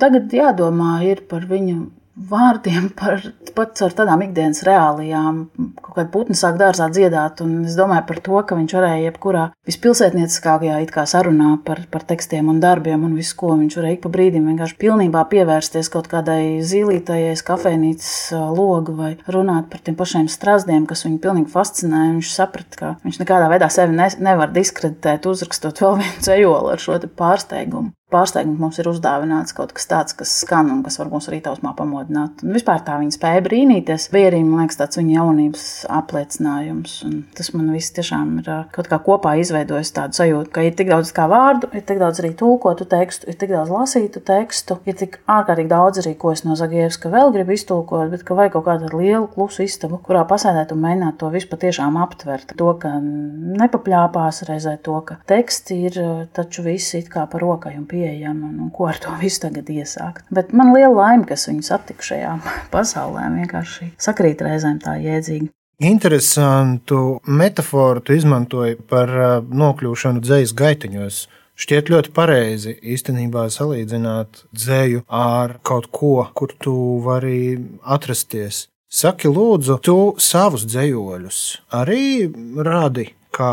Tagad 0.00 0.32
jādomā 0.32 0.94
ir 1.04 1.20
par 1.28 1.44
viņu 1.50 1.82
vārdiem 2.16 2.90
par 2.96 3.22
pat 3.56 3.80
ar 3.84 3.94
tādām 3.96 4.22
ikdienas 4.24 4.62
reālijām. 4.66 5.42
Kaut 5.80 5.94
kāda 5.96 6.10
putna 6.12 6.36
sāk 6.38 6.58
dārzā 6.60 6.88
dziedāt, 6.92 7.42
un 7.44 7.66
es 7.68 7.76
domāju 7.76 8.06
par 8.08 8.20
to, 8.24 8.38
ka 8.48 8.56
viņš 8.56 8.74
varēja 8.78 9.06
jebkurā 9.08 9.44
vispilsētnieciskākajā 9.68 11.04
sarunā 11.08 11.54
par, 11.66 11.82
par 11.92 12.06
tekstiem 12.08 12.48
un 12.52 12.60
darbiem 12.62 13.04
un 13.04 13.16
visu, 13.18 13.36
ko 13.40 13.54
viņš 13.60 13.78
varēja 13.78 13.98
ik 13.98 14.02
pa 14.04 14.12
brīdim 14.12 14.48
vienkārši 14.50 14.78
pilnībā 14.80 15.24
pievērsties 15.32 15.92
kaut 15.92 16.08
kādai 16.12 16.60
zīlītajai 16.64 17.34
kafejnīcas 17.46 18.12
logu 18.56 18.96
vai 18.98 19.12
runāt 19.26 19.70
par 19.72 19.84
tiem 19.84 19.96
pašiem 19.98 20.28
strazdiem, 20.32 20.86
kas 20.88 21.06
viņu 21.06 21.20
pilnīgi 21.22 21.52
fascinēja. 21.52 22.12
Viņš 22.18 22.34
saprata, 22.36 22.78
ka 22.78 22.94
viņš 23.06 23.22
nekādā 23.22 23.48
veidā 23.52 23.68
sevi 23.72 23.96
ne, 23.96 24.08
nevar 24.22 24.52
diskreditēt, 24.54 25.28
uzrakstot 25.28 25.82
vēl 25.84 25.98
vienu 26.02 26.28
ceļolu 26.28 26.72
ar 26.76 26.82
šo 26.82 27.00
pārsteigumu 27.18 27.92
pārsteigums 28.12 28.60
mums 28.60 28.78
ir 28.80 28.88
uzdāvināts 28.90 29.54
kaut 29.56 29.72
kas 29.76 29.88
tāds, 29.90 30.16
kas 30.16 30.32
skan 30.42 30.70
un 30.72 30.82
kas 30.84 30.98
var 31.00 31.10
mūs 31.12 31.28
rītausmā 31.32 31.72
pamodināt. 31.78 32.42
Un 32.44 32.56
vispār 32.56 32.82
tā 32.86 32.98
viņa 33.00 33.16
spēja 33.16 33.42
brīnīties. 33.46 34.08
Bija 34.12 34.30
arī, 34.30 34.42
man 34.46 34.64
liekas, 34.64 34.78
tāds 34.80 35.00
viņa 35.00 35.16
jaunības 35.16 35.66
apliecinājums. 35.92 36.96
Un 37.08 37.16
tas 37.36 37.52
man 37.56 37.70
viss 37.74 37.94
tiešām 37.96 38.38
ir 38.42 38.50
kaut 38.74 38.90
kā 38.90 38.98
kopā 39.02 39.34
izveidojis 39.40 39.94
tādu 39.96 40.18
sajūtu, 40.20 40.52
ka 40.54 40.66
ir 40.66 40.76
tik 40.78 40.92
daudz 40.92 41.12
kā 41.16 41.26
vārdu, 41.30 41.70
ir 41.72 41.86
tik 41.88 42.00
daudz 42.02 42.22
arī 42.22 42.32
tulkotu 42.38 42.86
tekstu, 42.90 43.30
ir 43.32 43.38
tik 43.40 43.52
daudz 43.54 43.72
lasītu 43.72 44.22
tekstu, 44.28 44.78
ir 44.88 44.98
tik 45.00 45.18
ārkārtīgi 45.30 45.72
daudz 45.72 46.02
arī, 46.04 46.14
ko 46.20 46.34
es 46.36 46.44
no 46.46 46.56
Zagievska 46.58 47.12
vēl 47.12 47.32
gribu 47.34 47.56
iztulkot, 47.56 48.10
bet 48.12 48.26
ka 48.28 48.36
vajag 48.38 48.56
kaut 48.56 48.68
kādu 48.68 48.92
lielu 49.00 49.28
klusu 49.32 49.64
istabu, 49.66 50.00
kurā 50.04 50.24
pasēdēt 50.28 50.74
un 50.74 50.82
mēģināt 50.84 51.18
to 51.20 51.30
visu 51.32 51.50
patiešām 51.52 51.98
aptvert. 52.02 52.54
To, 52.60 52.72
ka 52.80 52.94
nepapļāpās 53.00 54.44
reizē 54.48 54.76
to, 54.84 54.98
ka 55.06 55.18
teksti 55.28 55.78
ir 55.88 56.00
taču 56.36 56.64
visi 56.66 57.00
it 57.02 57.10
kā 57.12 57.24
par 57.30 57.42
rokai 57.44 57.74
un 57.78 57.86
pieejami 57.88 58.01
pieejama 58.02 58.48
un, 58.50 58.60
un 58.66 58.70
ko 58.74 58.90
ar 58.90 58.98
to 58.98 59.14
visu 59.22 59.46
tagad 59.46 59.70
iesākt. 59.70 60.26
Bet 60.34 60.52
man 60.52 60.74
liela 60.74 60.94
laime, 60.98 61.26
ka 61.28 61.38
es 61.38 61.46
viņu 61.48 61.66
satiku 61.66 62.10
šajā 62.10 62.36
pasaulē. 62.74 63.28
Vienkārši 63.38 63.92
sakrīt 64.02 64.42
reizēm 64.42 64.80
tā 64.82 64.98
jēdzīgi. 65.02 65.52
Interesantu 65.82 67.18
metaforu 67.26 68.02
tu 68.06 68.14
izmantoji 68.14 68.76
par 68.90 69.10
nokļūšanu 69.50 70.22
dzīslu 70.22 70.58
gaitiņos. 70.60 71.22
Šķiet 71.62 71.90
ļoti 71.92 72.12
pareizi 72.16 72.76
īstenībā 72.94 73.44
salīdzināt 73.52 74.44
dzēju 74.56 75.02
ar 75.06 75.58
kaut 75.66 75.90
ko, 75.92 76.14
kur 76.38 76.54
tu 76.58 76.74
vari 77.04 77.58
atrasties. 77.82 78.66
Saki, 78.92 79.28
lūdzu, 79.32 79.78
tu 79.84 79.96
savus 80.20 80.66
dzējoļus 80.68 81.42
arī 81.78 82.28
rādi 82.66 83.08
kā 83.32 83.52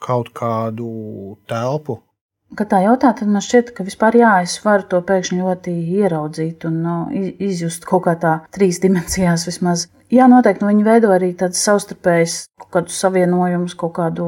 kaut 0.00 0.30
kādu 0.36 0.90
telpu, 1.50 2.00
Kad 2.58 2.72
tā 2.72 2.80
jautā, 2.82 3.12
tad 3.14 3.30
man 3.30 3.44
šķiet, 3.44 3.70
ka 3.76 3.84
vispār 3.86 4.16
jā, 4.18 4.30
es 4.42 4.56
varu 4.64 4.82
to 4.90 4.98
pēkšņi 5.06 5.38
ļoti 5.38 5.74
ieraudzīt 6.00 6.66
un 6.66 6.80
no, 6.82 6.94
izjust 7.14 7.86
kaut 7.86 8.08
kā 8.08 8.16
tā 8.18 8.32
trīs 8.54 8.80
dimensijās 8.82 9.46
vismaz. 9.46 9.86
Jā, 10.10 10.26
noteikti 10.26 10.64
nu, 10.64 10.72
viņi 10.72 10.82
veido 10.82 11.12
arī 11.14 11.28
tādas 11.38 11.60
savstarpējas 11.62 12.32
kaut 12.58 12.70
kādus 12.74 12.96
savienojumus, 12.98 13.76
kaut 13.78 13.92
kādu 14.00 14.24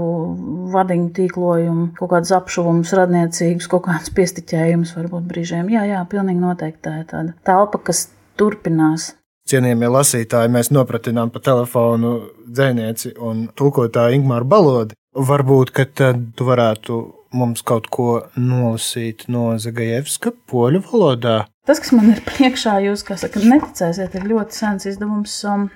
vadiņu 0.71 1.09
tīklojumu, 1.17 1.87
kaut 1.99 2.12
kādus 2.12 2.31
apšuvumus, 2.37 2.93
radniecīgus, 2.95 3.67
kaut 3.71 3.88
kādus 3.88 4.12
piestiķējumus 4.14 4.95
varbūt 5.00 5.26
brīžiem. 5.33 5.73
Jā, 5.75 5.83
jā, 5.91 6.05
pilnīgi 6.12 6.38
noteikti 6.45 6.85
tā 6.87 6.95
ir 7.00 7.09
tāda 7.11 7.35
telpa, 7.49 7.83
kas 7.91 8.05
turpinās. 8.38 9.09
Cienījamie 9.50 9.88
lasītāji, 9.91 10.52
mēs 10.55 10.71
nopratinām 10.71 11.33
pa 11.35 11.43
telefonu 11.43 12.12
dzēnieci 12.47 13.17
un 13.19 13.49
tulkotāju 13.59 14.21
Ingmāru 14.21 14.47
Balodi. 14.47 14.95
Varbūt, 15.19 15.75
ka 15.75 15.88
tad 15.91 16.23
tu 16.38 16.47
varētu 16.47 17.00
mums 17.37 17.65
kaut 17.67 17.89
ko 17.93 18.09
nolasīt 18.37 19.27
no 19.33 19.53
Zagajevska 19.61 20.35
poļu 20.51 20.83
valodā. 20.91 21.39
Tas, 21.62 21.79
kas 21.79 21.93
man 21.95 22.09
ir 22.11 22.19
priekšā, 22.27 22.75
jūs 22.83 23.05
saka, 23.07 23.39
neticēsiet, 23.47 24.17
ir 24.19 24.25
ļoti 24.33 24.57
sens 24.57 24.87
izdevums, 24.91 25.37
um, 25.47 25.69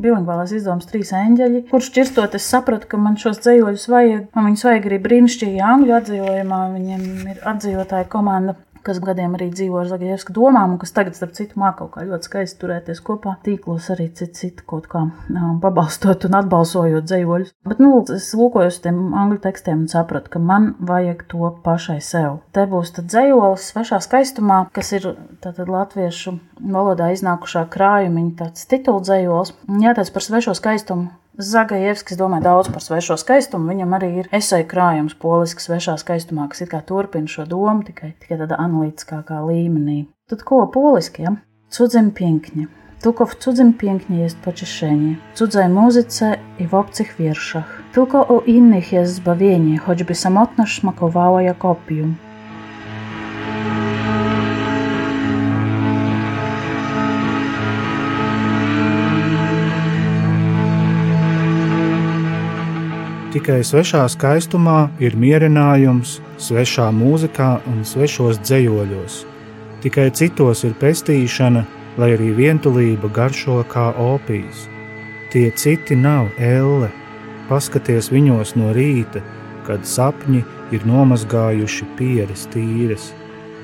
bilingvālais 0.00 0.54
izdevums 0.56 0.88
Trīs 0.88 1.12
eņģeļi, 1.18 1.66
kurš 1.68 1.90
čirstot 1.98 2.36
es 2.38 2.46
sapratu, 2.48 2.88
ka 2.88 3.00
man 3.00 3.18
šos 3.20 3.42
dzējoļus 3.44 3.84
vajag, 3.92 4.30
man 4.32 4.48
viņus 4.48 4.64
vajag 4.70 4.88
arī 4.88 5.00
brīnišķīgi 5.04 5.64
angļu 5.68 5.96
atzījumā, 5.98 6.62
viņiem 6.78 7.04
ir 7.34 7.44
atzījotāja 7.52 8.08
komanda 8.14 8.56
kas 8.86 9.00
gadiem 9.02 9.36
arī 9.36 9.48
dzīvo 9.52 9.80
ar 9.82 9.90
Zagajevska 9.90 10.34
domām, 10.36 10.74
un 10.74 10.80
kas 10.82 10.94
tagad, 10.96 11.16
starp 11.18 11.34
citu, 11.36 11.58
māk 11.60 11.78
kaut 11.80 11.92
kā 11.94 12.04
ļoti 12.06 12.28
skaisti 12.28 12.60
turēties 12.62 13.02
kopā. 13.04 13.36
Tīklos 13.46 13.88
arī 13.94 14.08
citu, 14.18 14.34
citu 14.40 14.66
kaut 14.68 14.88
kā 14.92 15.04
um, 15.06 15.60
pabalstot 15.62 16.26
un 16.28 16.38
atbalsojot 16.40 17.06
dzējoļus. 17.08 17.54
Bet, 17.68 17.82
nu, 17.82 17.94
es 18.14 18.30
lūkojos 18.38 18.80
tiem 18.84 19.00
angļu 19.22 19.40
tekstiem 19.46 19.84
un 19.84 19.90
sapratu, 19.92 20.32
ka 20.34 20.42
man 20.42 20.72
vajag 20.82 21.24
to 21.32 21.52
pašai 21.64 22.00
sev. 22.04 22.40
Te 22.56 22.66
būs 22.70 22.94
tad 22.98 23.10
dzējolis 23.12 23.70
svešā 23.72 24.02
skaistumā, 24.04 24.64
kas 24.74 24.92
ir 24.98 25.12
tātad 25.44 25.70
latviešu 25.72 26.36
valodā 26.62 27.12
iznākušā 27.16 27.66
krājumiņa 27.72 28.38
tāds 28.44 28.70
tituldzējols. 28.70 29.56
Jāteic 29.82 30.14
par 30.14 30.30
svešo 30.30 30.56
skaistumu 30.58 31.10
Zagajevskis 31.40 32.18
domā 32.20 32.42
daudz 32.44 32.68
par 32.68 32.82
svešo 32.84 33.16
skaistumu. 33.16 33.70
Viņam 33.72 33.94
arī 33.96 34.08
ir 34.20 34.26
eseja 34.36 34.66
krājums 34.68 35.14
poliski 35.16 35.64
svešā 35.64 35.94
skaistumā, 35.96 36.44
kas 36.52 36.60
it 36.60 36.68
kā 36.68 36.82
turpina 36.84 37.30
šo 37.30 37.46
domu 37.48 37.86
tikai, 37.86 38.12
tikai 38.20 38.36
tādā 38.42 38.58
analītiskākā 38.60 39.38
līmenī. 39.46 40.02
Tad 40.28 40.44
ko 40.44 40.66
poliski? 40.68 41.24
Ja? 41.24 41.36
Cudzim 41.72 42.10
pięknie. 42.10 42.66
Tylko 43.02 43.26
w 43.26 43.34
cudzym 43.34 43.72
pięknie 43.74 44.18
jest 44.18 44.38
pocieszenie, 44.38 45.16
cudzej 45.34 45.68
muzyce 45.68 46.36
i 46.58 46.66
w 46.66 46.74
obcych 46.74 47.16
wierszach. 47.16 47.82
Tylko 47.92 48.22
u 48.22 48.40
innych 48.40 48.92
jest 48.92 49.14
zbawienie, 49.14 49.78
choćby 49.78 50.14
samotność 50.14 50.80
smakowała 50.80 51.42
jak 51.42 51.64
opium. 51.64 52.14
Tikai 63.32 63.62
svešā 63.64 64.02
skaistumā 64.12 64.90
ir 65.00 65.14
mierinājums, 65.16 66.18
svešā 66.36 66.90
mūzikā 66.92 67.62
un 67.70 67.78
svešos 67.80 68.36
dzējoļos. 68.44 69.14
Tikai 69.80 70.10
citos 70.12 70.60
ir 70.68 70.74
pestīšana, 70.76 71.62
lai 71.96 72.10
arī 72.12 72.26
vientulība 72.36 73.08
garšo 73.08 73.62
kā 73.72 73.86
opijas. 73.96 74.66
Tie 75.32 75.46
citi 75.56 75.96
nav 75.96 76.28
elle, 76.36 76.90
paskaties 77.48 78.10
viņos 78.12 78.52
no 78.60 78.74
rīta, 78.76 79.22
kad 79.64 79.88
sapņi 79.88 80.42
ir 80.76 80.84
nomazgājuši 80.90 81.88
pieres 81.96 82.44
tīres. 82.52 83.06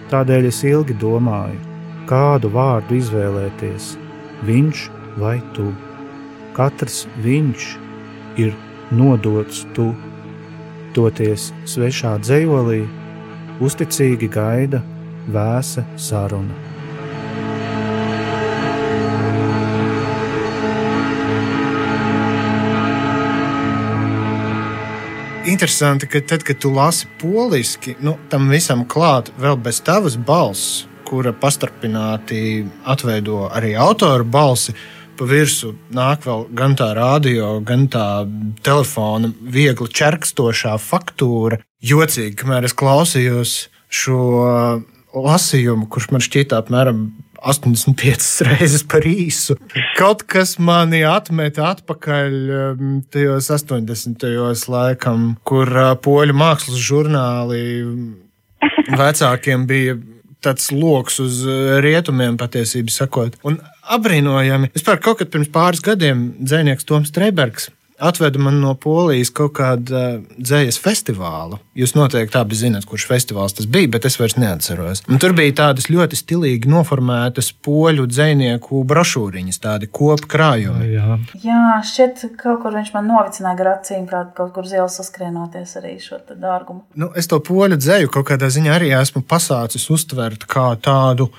Tādēļ 0.09 0.49
es 0.49 0.63
ilgi 0.65 0.97
domāju, 0.97 1.61
kādu 2.09 2.49
vārdu 2.57 2.97
izvēlēties- 3.03 3.91
viņš 4.49 4.89
vai 5.21 5.37
tu. 5.53 5.69
Katrs 6.57 7.05
viņš 7.21 7.69
ir 8.41 8.57
nodots 8.95 9.65
tu, 9.77 9.91
toties 10.97 11.51
svešā 11.69 12.17
dzējolī, 12.23 12.83
uzticīgi 13.65 14.31
gaida 14.33 14.83
vēsa 15.29 15.85
saruna. 16.01 16.69
Interesanti, 25.49 26.07
ka 26.07 26.21
tad, 26.21 26.43
kad 26.45 26.59
tu 26.61 26.69
lasi 26.71 27.07
poliski, 27.21 27.95
nu, 28.05 28.19
tam 28.29 28.51
visam 28.53 28.85
klāt 28.85 29.31
vēl 29.41 29.57
bez 29.57 29.81
tavas 29.81 30.19
balss, 30.21 30.85
kura 31.09 31.33
pastarpināti 31.33 32.67
atveido 32.85 33.47
arī 33.57 33.73
autoru 33.81 34.27
balsi, 34.29 34.75
pa 35.19 35.29
virsmu 35.29 35.75
nāk 35.95 36.27
vēl 36.27 36.47
gan 36.57 36.77
tā 36.79 36.93
radio, 36.97 37.57
gan 37.65 37.87
tā 37.93 38.25
telefona 38.67 39.33
viegli 39.43 39.91
čerkstošā 40.01 40.77
faktūra. 40.83 41.61
Jocīgi, 41.85 42.37
kamēr 42.39 42.67
es 42.69 42.75
klausījos 42.79 43.57
šo 43.89 44.21
lasījumu, 45.15 45.89
kurš 45.91 46.11
man 46.15 46.25
šķita 46.25 46.63
apmēram 46.63 47.09
85 47.39 48.29
reizes 48.49 48.85
par 48.89 49.07
īsu. 49.07 49.57
Kaut 49.99 50.25
kas 50.31 50.57
mani 50.59 51.05
atmeta 51.07 51.71
atpakaļ 51.73 52.37
um, 52.59 52.95
tajos 53.13 53.51
80. 53.55 54.27
laikam, 54.73 55.31
kur 55.47 55.71
uh, 55.71 55.93
poļu 56.03 56.37
mākslas 56.39 56.83
žurnāli 56.83 57.63
vecākiem 59.03 59.67
bija 59.71 59.99
tāds 60.45 60.71
lokus 60.75 61.19
uz 61.23 61.41
uh, 61.47 61.79
rietumiem, 61.85 62.39
patiesībā 62.41 62.93
sakot. 62.95 63.39
Un 63.49 63.59
apbrīnojami. 63.89 64.73
Vispār 64.77 65.03
kaut 65.03 65.23
kad 65.23 65.33
pirms 65.33 65.51
pāris 65.55 65.83
gadiem 65.85 66.31
dzinieks 66.39 66.87
Toms 66.89 67.13
Streibergs 67.13 67.71
atveda 67.99 68.39
man 68.39 68.61
no 68.63 68.75
Polijas 68.79 69.31
kaut 69.35 69.55
kāda 69.59 70.21
dzējas 70.39 70.79
festivāla. 70.83 71.59
Jūs 71.79 71.95
noteikti 71.97 72.39
abi 72.39 72.59
zinat, 72.59 72.87
kurš 72.89 73.07
festivāls 73.11 73.57
tas 73.59 73.69
bija, 73.71 73.91
bet 73.95 74.07
es 74.09 74.19
vairs 74.21 74.37
neatceros. 74.39 75.03
Un 75.11 75.21
tur 75.23 75.35
bija 75.37 75.55
tādas 75.63 75.89
ļoti 75.91 76.19
stilīgi 76.19 76.71
noformētas 76.71 77.51
poļu 77.65 78.07
dzinieku 78.11 78.83
brošūriņas, 78.89 79.61
tādi 79.65 79.91
kopkrājumi. 80.01 80.91
Jā, 80.95 81.19
Jā, 81.43 81.63
šķiet, 81.87 82.25
kaut 82.41 82.63
kur 82.65 82.77
viņš 82.79 82.93
man 82.95 83.11
novicināja 83.11 83.59
gar 83.61 83.73
acīm, 83.77 84.07
kā 84.11 84.25
kaut 84.37 84.55
kur 84.57 84.69
zils 84.69 84.99
saskrienoties 85.01 85.77
arī 85.81 85.97
šo 86.03 86.21
dārgumu. 86.29 86.85
Nu, 86.99 87.11
es 87.19 87.31
to 87.31 87.41
poļu 87.45 87.79
dzēju 87.81 88.13
kaut 88.15 88.31
kādā 88.31 88.51
ziņā 88.53 88.77
arī 88.79 88.93
esmu 88.97 89.25
pasācis 89.29 89.89
uztvert 89.95 90.47
kā 90.51 90.71
tādu, 90.83 91.31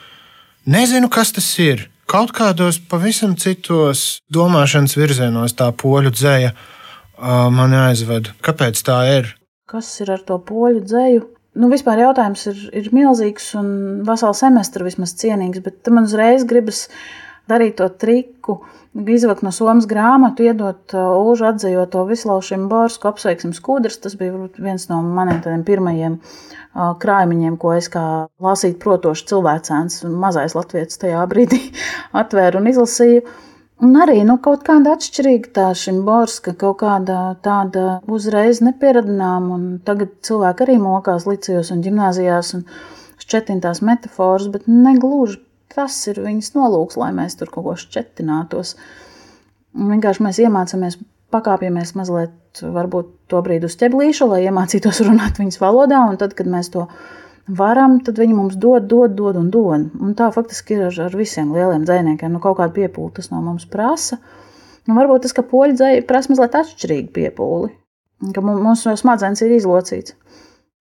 nezinu, 0.70 1.12
kas 1.12 1.34
tas 1.36 1.50
ir. 1.64 1.88
Kaut 2.10 2.32
kādos 2.34 2.80
pavisam 2.90 3.36
citos 3.38 4.24
domāšanas 4.34 4.96
virzienos 4.98 5.54
tā 5.54 5.68
poļu 5.78 6.10
dzēja 6.16 6.56
uh, 6.56 7.50
mani 7.54 7.78
aizved. 7.84 8.32
Kāpēc 8.42 8.82
tā 8.88 8.96
ir? 9.20 9.30
Kas 9.70 9.92
ir 10.02 10.10
ar 10.16 10.24
to 10.26 10.40
poļu 10.42 10.82
dzēju? 10.88 11.28
Nu, 11.62 11.70
vispār 11.70 12.02
jautājums 12.02 12.48
ir, 12.50 12.64
ir 12.82 12.90
milzīgs 12.98 13.52
un 13.60 13.70
veselu 14.08 14.38
semestru 14.38 14.88
vismaz 14.88 15.14
cienīgs, 15.22 15.62
bet 15.62 15.92
man 15.94 16.10
uzreiz 16.10 16.48
gribas 16.50 16.88
darīt 16.88 17.29
to 17.78 17.90
triku, 17.90 18.60
izvakt 18.94 19.42
no 19.46 19.52
somas 19.52 19.88
grāmatu, 19.90 20.46
iedot 20.46 20.94
uh, 20.94 21.18
Ulžu 21.18 21.48
atzējoto 21.50 22.06
Vislaušiem 22.10 22.68
Borsku 22.70 23.10
apsveiksim 23.10 23.54
skūdrs. 23.58 24.00
Tas 24.04 24.16
bija 24.20 24.50
viens 24.58 24.88
no 24.90 25.02
maniem 25.02 25.42
tādiem 25.42 25.66
pirmajiem 25.66 26.20
uh, 26.20 26.94
krājumiņiem, 27.02 27.58
ko 27.58 27.74
es 27.78 27.90
kā 27.90 28.06
lasīt 28.42 28.80
protošs 28.84 29.26
cilvēcēns, 29.32 30.04
mazais 30.10 30.56
latviečs 30.58 31.02
tajā 31.02 31.26
brīdī 31.32 31.62
atvēru 32.22 32.62
un 32.62 32.72
izlasīju. 32.74 33.26
Un 33.80 33.96
arī 33.96 34.20
nu, 34.28 34.36
kaut 34.44 34.66
kāda 34.68 34.98
atšķirīga 34.98 35.54
tā 35.56 35.68
šim 35.82 36.02
Borska, 36.04 36.52
kaut 36.60 36.82
kāda 36.82 37.38
tāda 37.46 38.02
uzreiz 38.12 38.60
nepieradināma, 38.60 39.56
un 39.56 39.68
tagad 39.88 40.18
cilvēki 40.28 40.66
arī 40.66 40.76
mokās 40.84 41.24
licējos 41.30 41.72
un 41.72 41.86
gimnāzijās 41.86 42.58
un 42.58 42.66
šķetina 43.24 43.64
tās 43.64 43.80
metafāras, 43.80 44.50
bet 44.52 44.68
negluži 44.68 45.40
tas 45.74 45.96
ir 46.10 46.20
viņas 46.24 46.54
nolūks, 46.58 46.98
lai 47.00 47.12
mēs 47.16 47.38
tur 47.40 47.52
kaut 47.54 47.68
ko 47.68 47.76
šķetinātos. 47.80 48.76
Vienkārši 49.78 50.26
mēs 50.26 50.42
iemācāmies, 50.42 50.98
pakāpjamies 51.34 51.94
mazliet, 51.98 52.62
varbūt 52.62 53.12
to 53.30 53.42
brīdi 53.46 53.70
uz 53.70 53.78
ķeblīšu, 53.80 54.28
lai 54.32 54.44
iemācītos 54.48 55.02
runāt 55.08 55.42
viņas 55.42 55.62
valodā, 55.62 56.02
un 56.10 56.18
tad, 56.22 56.34
kad 56.38 56.50
mēs 56.50 56.72
to 56.74 56.88
varam, 57.50 58.00
tad 58.06 58.20
viņi 58.22 58.36
mums 58.38 58.58
dod, 58.62 58.86
dod, 58.90 59.16
dod 59.18 59.38
un 59.40 59.50
dod. 59.54 59.90
Un 60.02 60.16
tā 60.18 60.30
faktiski 60.34 60.78
ir 60.78 60.88
ar, 60.90 61.00
ar 61.08 61.18
visiem 61.18 61.54
lieliem 61.56 61.86
dziniekiem. 61.88 62.34
Nu, 62.34 62.42
kaut 62.44 62.60
kāda 62.60 62.76
piepūle 62.76 63.16
tas 63.20 63.32
no 63.34 63.42
mums 63.46 63.66
prasa. 63.70 64.20
Un 64.90 64.98
varbūt 64.98 65.28
tas, 65.28 65.36
ka 65.38 65.46
poļu 65.46 65.78
dzēja 65.78 66.06
prasa 66.10 66.32
mazliet 66.34 66.56
atšķirīgu 66.58 67.12
piepūli, 67.14 67.70
ka 68.34 68.42
mu- 68.42 68.58
mūsu 68.64 68.96
smadzenes 68.98 69.44
ir 69.46 69.54
izlocīts. 69.58 70.16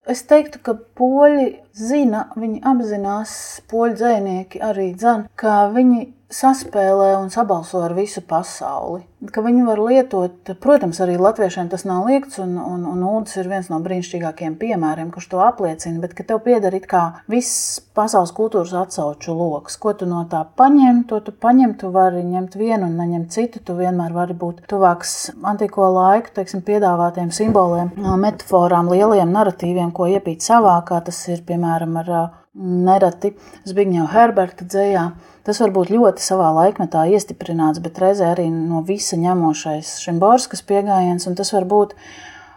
Es 0.09 0.22
teiktu, 0.24 0.62
ka 0.64 0.79
poļi 0.98 1.48
zina, 1.78 2.26
viņi 2.37 2.62
apzinās, 2.66 3.32
poļu 3.70 3.98
dzinieki 4.00 4.62
arī 4.70 4.92
dzird, 4.98 5.28
ka 5.38 5.66
viņi 5.74 6.06
saspēlē 6.28 7.14
un 7.16 7.30
sabalso 7.32 7.80
ar 7.80 7.94
visu 7.96 8.20
pasauli. 8.28 9.00
Ka 9.32 9.42
viņi 9.42 9.64
var 9.66 9.80
lietot, 9.82 10.50
protams, 10.62 11.00
arī 11.02 11.16
latviešiem 11.18 11.70
tas 11.72 11.82
nav 11.88 12.04
liekts, 12.06 12.37
un, 12.42 12.52
un, 12.61 12.84
un 12.87 13.00
Ūdens 13.08 13.34
ir 13.40 13.48
viens 13.50 13.70
no 13.72 13.80
brīnišķīgākajiem 13.82 14.54
piemēriem, 14.61 15.08
kurš 15.11 15.30
to 15.32 15.40
apliecina. 15.42 15.98
Bet, 16.02 16.12
ka 16.14 16.26
tev 16.28 16.42
pieder 16.44 16.76
it 16.76 16.87
kā 16.90 17.02
viss 17.32 17.80
pasaules 17.96 18.30
kultūras 18.37 18.76
atsauču 18.78 19.34
lokus, 19.34 19.78
ko 19.80 19.94
tu 19.98 20.06
no 20.06 20.20
tā 20.30 20.44
paņem, 20.61 21.00
to 21.11 21.18
tu 21.24 21.34
paņem, 21.34 21.74
tu 21.80 21.90
vari 21.94 22.22
ņemt 22.28 22.54
vienu 22.61 22.87
un 22.87 22.94
neņemt 23.00 23.32
citu. 23.34 23.64
Tu 23.64 23.74
vienmēr 23.80 24.14
vari 24.14 24.37
būt 24.38 24.68
tuvāks 24.70 25.32
antiko 25.48 25.88
laiku, 25.96 26.37
teiksim, 26.37 26.62
piedāvātiem 26.68 27.32
simboliem, 27.34 27.90
metaforām, 28.20 28.92
lieliem 28.92 29.32
narratīviem, 29.34 29.90
ko 29.96 30.06
iepīt 30.12 30.46
savā, 30.46 30.76
kā 30.88 31.01
tas 31.05 31.18
ir 31.29 31.44
piemēram 31.46 31.98
ar 32.01 32.12
nereti 32.59 33.35
Zbigņeva 33.68 34.09
Herberta 34.12 34.66
dzējā. 34.66 35.05
Tas 35.46 35.61
var 35.62 35.72
būt 35.72 35.92
ļoti 35.94 36.24
savā 36.24 36.48
laikmetā 36.57 37.07
iestiprināts, 37.12 37.81
bet 37.85 38.01
reizē 38.03 38.33
arī 38.35 38.48
no 38.53 38.83
visa 38.85 39.16
ņemošais 39.20 39.94
Šimborskas 40.03 40.64
pieejams, 40.66 41.29
un 41.31 41.38
tas 41.38 41.55
var 41.55 41.68
būt 41.68 41.94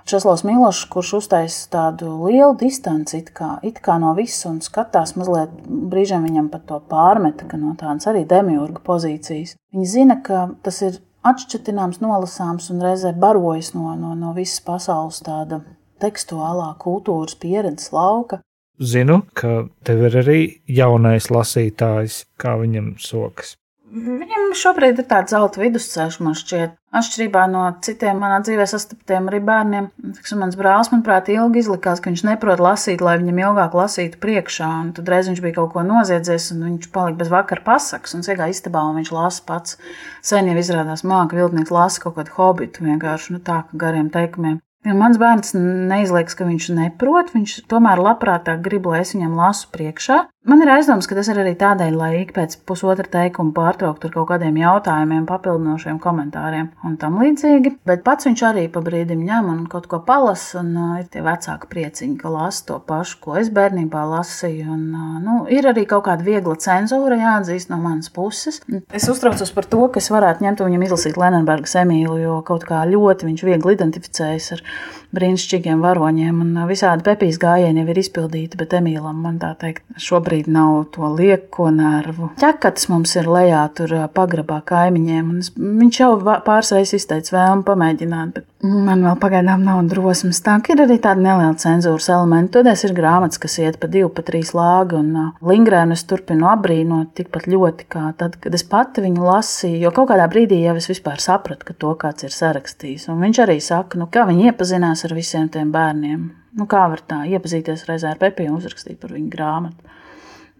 Česlavs 0.09 0.41
Milošs, 0.43 0.87
kurš 0.91 1.11
uztaisa 1.19 1.67
tādu 1.71 2.09
lielu 2.25 2.55
distanci 2.57 3.19
it 3.21 3.29
kā, 3.37 3.51
it 3.63 3.77
kā 3.85 3.99
no 4.01 4.15
visa 4.17 4.49
un 4.49 4.57
skatās 4.65 5.13
mazliet, 5.15 5.53
brīžiem 5.67 6.25
viņam 6.25 6.49
pat 6.51 6.65
to 6.67 6.79
pārmeta, 6.89 7.45
ka 7.47 7.59
no 7.61 7.75
tādas 7.79 8.09
arī 8.09 8.25
demiurga 8.27 8.81
pozīcijas. 8.83 9.55
Viņi 9.71 9.91
zina, 9.93 10.17
ka 10.25 10.47
tas 10.65 10.81
ir 10.87 10.97
atšķetināms, 11.27 12.01
nolasāms 12.01 12.71
un 12.73 12.81
reizē 12.81 13.13
barojas 13.13 13.75
no, 13.77 13.93
no, 13.95 14.15
no 14.17 14.33
visas 14.33 14.63
pasaules 14.65 15.21
tāda 15.23 15.61
tekstuālā 16.01 16.73
kultūras 16.81 17.37
pieredzes 17.39 17.93
lauka. 17.95 18.41
zinu, 18.81 19.21
ka 19.37 19.67
tev 19.85 20.05
ir 20.09 20.21
arī 20.23 20.41
jaunais 20.65 21.29
lasītājs, 21.29 22.25
kā 22.41 22.57
viņam 22.61 22.95
sokas. 22.99 23.55
Viņam 23.91 24.53
šobrīd 24.55 25.01
ir 25.01 25.05
tāds 25.07 25.33
zelta 25.33 25.59
vidusceļš, 25.59 26.17
man 26.23 26.35
šķiet. 26.39 26.77
Atšķirībā 26.95 27.41
no 27.51 27.65
citiem 27.83 28.21
manā 28.23 28.37
dzīvē 28.39 28.63
sastaptiem 28.71 29.27
arī 29.27 29.41
bērniem. 29.43 29.89
Tiksim, 30.15 30.39
mans 30.39 30.55
brālis, 30.59 30.93
manuprāt, 30.93 31.27
ilgi 31.33 31.59
izlikās, 31.59 31.99
ka 31.99 32.07
viņš 32.07 32.23
neprot 32.29 32.63
lasīt, 32.63 33.03
lai 33.03 33.17
viņam 33.19 33.41
ilgāk 33.43 33.75
lasītu 33.75 34.21
priekšā. 34.23 34.69
Un 34.85 34.93
tad 34.95 35.11
reiz 35.11 35.27
viņš 35.27 35.43
bija 35.43 35.57
kaut 35.59 35.73
ko 35.75 35.83
noziedzis, 35.83 36.47
un 36.55 36.63
viņš 36.69 36.87
palika 36.95 37.19
bez 37.19 37.33
vakara 37.35 37.67
pasakas, 37.67 38.15
un 38.15 38.23
sēžā 38.23 38.47
istabā, 38.55 38.85
un 38.87 39.01
viņš 39.01 39.11
lasa 39.17 39.43
pats. 39.51 39.75
Sen 40.23 40.47
jau 40.47 40.55
izrādās 40.63 41.03
māka, 41.03 41.35
viltnieks 41.35 41.75
lasa 41.75 42.05
kaut 42.05 42.15
kādu 42.21 42.35
hobitu, 42.39 42.87
vienkārši 42.87 43.35
nu, 43.35 43.43
tā, 43.43 43.65
ka 43.67 43.83
gariem 43.83 44.07
teikumiem. 44.13 44.61
Ja 44.81 44.95
mans 44.97 45.19
bērns 45.21 45.53
neizlieks, 45.53 46.33
ka 46.33 46.47
viņš 46.47 46.71
neprot, 46.73 47.29
viņš 47.35 47.59
tomēr 47.69 48.01
labprātāk 48.01 48.63
grib, 48.65 48.87
lai 48.89 49.03
es 49.03 49.13
viņam 49.13 49.35
lasu 49.37 49.67
priekšā. 49.75 50.23
Man 50.41 50.57
ir 50.57 50.71
aizdoms, 50.73 51.05
ka 51.05 51.13
tas 51.13 51.27
ir 51.29 51.37
arī 51.37 51.51
tādēļ, 51.53 51.93
lai 51.99 52.07
ik 52.23 52.31
pēc 52.33 52.55
pusotra 52.65 53.05
teikuma 53.13 53.51
pārtrauktu 53.53 54.07
ar 54.07 54.13
kaut 54.15 54.25
kādiem 54.31 54.55
jautājumiem, 54.57 55.27
papildinošiem 55.29 55.99
komentāriem 56.01 56.71
un 56.87 56.95
tam 56.97 57.19
līdzīgi. 57.21 57.75
Bet 57.85 58.01
pats 58.07 58.25
viņš 58.25 58.41
arī 58.49 58.63
pa 58.73 58.81
brīdim 58.81 59.21
ņem 59.27 59.51
un 59.51 59.59
kaut 59.69 59.85
ko 59.91 59.99
palasa, 60.07 60.63
un 60.63 60.71
uh, 60.73 60.95
ir 60.97 61.05
tie 61.13 61.21
vecāki 61.21 61.69
prieciņi, 61.69 62.15
ka 62.17 62.31
lasa 62.33 62.65
to 62.71 62.77
pašu, 62.89 63.19
ko 63.21 63.35
es 63.37 63.51
bērnībā 63.53 64.01
lasīju. 64.15 64.65
Un, 64.65 64.87
uh, 64.89 65.19
nu, 65.21 65.35
ir 65.53 65.69
arī 65.69 65.85
kaut 65.91 66.07
kāda 66.07 66.25
viegla 66.25 66.57
cenzūra 66.65 67.19
jāatzīst 67.21 67.69
no 67.69 67.77
manas 67.83 68.09
puses. 68.09 68.63
Es 68.89 69.05
uztraucos 69.13 69.53
par 69.53 69.69
to, 69.69 69.83
ka 69.93 70.01
es 70.01 70.09
varētu 70.09 70.47
ņemt 70.47 70.65
un 70.65 70.71
viņam 70.71 70.87
izlasīt 70.87 71.21
Lenenbergas 71.21 71.77
Emīlu, 71.83 72.17
jo 72.17 72.39
kaut 72.49 72.65
kā 72.65 72.81
ļoti 72.89 73.29
viņš 73.29 73.45
viegli 73.45 73.77
identificējas 73.77 74.49
ar 74.57 74.65
brīnišķīgiem 75.13 75.81
varoņiem, 75.83 76.41
un 76.41 76.59
visādi 76.69 77.03
pepijas 77.05 77.37
gājieni 77.37 77.83
jau 77.83 77.93
ir 77.93 77.99
izpildīti, 77.99 78.57
bet 78.57 78.73
Emīlam 78.79 79.19
man 79.21 79.37
tā 79.41 79.51
teikt, 79.59 79.83
šobrīd 79.99 80.30
nav 80.51 80.85
to 80.95 81.09
lieko 81.15 81.69
nervu. 81.73 82.31
Ķekats 82.41 82.87
mums 82.91 83.15
ir 83.19 83.27
lejā 83.29 83.61
tur 83.77 83.93
pagrabā 84.15 84.61
kaimiņiem, 84.67 85.29
un 85.33 85.43
es, 85.43 85.51
viņš 85.55 85.99
jau 86.01 86.11
pāris 86.45 86.71
reizes 86.75 87.01
izteica 87.01 87.35
vēlmu 87.35 87.65
pamēģināt, 87.67 88.33
bet 88.35 88.47
man 88.63 89.03
vēl 89.05 89.17
pagaidām 89.21 89.65
nav 89.67 89.83
drosmes. 89.91 90.41
Tā 90.45 90.57
ir 90.71 90.83
arī 90.85 90.97
tāda 91.03 91.21
neliela 91.21 91.53
cenzūras 91.59 92.09
elementa. 92.13 92.59
Todēļ 92.59 92.85
ir 92.87 92.95
grāmatas, 92.97 93.41
kas 93.41 93.59
iet 93.61 93.79
pa 93.81 93.89
divu, 93.91 94.09
pa 94.15 94.25
trīs 94.27 94.53
lāgu, 94.57 95.01
un 95.01 95.31
Lingrēnu 95.51 95.97
es 95.97 96.05
turpinu 96.09 96.49
apbrīnot 96.51 97.13
tikpat 97.17 97.47
ļoti, 97.51 97.87
kā 97.91 98.07
tad, 98.17 98.37
kad 98.41 98.57
es 98.57 98.65
pati 98.67 99.05
viņu 99.05 99.25
lasīju, 99.25 99.79
jo 99.85 99.93
kaut 99.95 100.11
kādā 100.11 100.27
brīdī 100.31 100.61
jau 100.63 100.75
es 100.79 100.89
vispār 100.91 101.23
sapratu, 101.23 101.67
ka 101.67 101.77
to 101.77 101.95
kāds 102.01 102.27
ir 102.27 102.35
sarakstījis. 102.35 103.09
Un 103.11 103.23
viņš 103.25 103.41
arī 103.45 103.57
saka, 103.63 104.01
nu, 104.01 104.09
kā 104.11 104.27
viņi 104.29 104.51
iepazinās 104.51 105.05
ar 105.07 105.17
visiem 105.17 105.49
tiem 105.51 105.73
bērniem. 105.73 106.29
Nu, 106.57 106.67
kā 106.67 106.83
var 106.91 106.99
tā 107.07 107.21
iepazīties 107.31 107.85
reizē 107.87 108.11
ar 108.11 108.19
Pepiju 108.19 108.51
un 108.51 108.59
uzrakstīt 108.59 108.99
par 108.99 109.13
viņu 109.15 109.29
grāmatu? 109.31 109.91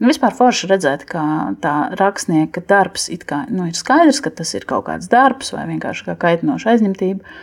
Nu, 0.01 0.09
vispār 0.09 0.33
forši 0.33 0.67
redzēt, 0.71 1.05
ka 1.05 1.23
tā 1.61 1.75
rakstnieka 1.99 2.63
darbs 2.65 3.05
kā, 3.21 3.43
nu, 3.53 3.67
ir 3.69 3.77
skaidrs, 3.77 4.23
ka 4.25 4.31
tas 4.33 4.55
ir 4.57 4.65
kaut 4.65 4.87
kāds 4.87 5.11
darbs 5.11 5.53
vai 5.53 5.67
vienkārši 5.69 6.07
kā 6.07 6.15
kaitinoša 6.23 6.73
aizņemtība, 6.73 7.35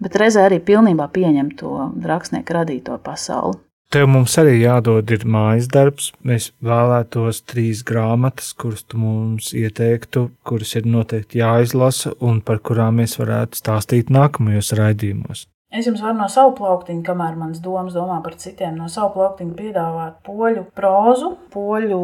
bet 0.00 0.16
reizē 0.16 0.46
arī 0.48 0.62
pilnībā 0.64 1.10
pieņem 1.12 1.52
to 1.60 1.74
rakstnieka 2.08 2.56
radīto 2.62 2.96
pasauli. 3.04 3.60
Tev 3.92 4.08
mums 4.10 4.32
arī 4.40 4.56
jādod 4.64 5.12
ir 5.14 5.26
mājas 5.30 5.68
darbs. 5.70 6.08
Mēs 6.26 6.48
vēlētos 6.64 7.44
trīs 7.46 7.84
grāmatas, 7.86 8.48
kuras 8.58 8.82
tu 8.82 8.98
mums 8.98 9.52
ieteiktu, 9.54 10.24
kuras 10.48 10.72
ir 10.80 10.88
noteikti 10.90 11.38
jāizlasa 11.38 12.16
un 12.18 12.40
par 12.42 12.58
kurām 12.66 12.98
mēs 13.02 13.14
varētu 13.20 13.60
stāstīt 13.60 14.10
nākamajos 14.10 14.72
raidījumos. 14.80 15.44
Es 15.74 15.82
jums 15.88 15.98
varu 15.98 16.14
no 16.14 16.28
savu 16.30 16.52
plauktiņu, 16.54 17.00
kamēr 17.02 17.34
manas 17.34 17.58
domas 17.58 17.94
domā 17.96 18.20
par 18.22 18.36
citiem, 18.38 18.76
no 18.78 18.86
savu 18.86 19.16
plauktiņu 19.16 19.56
piedāvāt 19.58 20.20
poļu 20.24 20.62
prózu, 20.78 21.32
poļu 21.50 21.98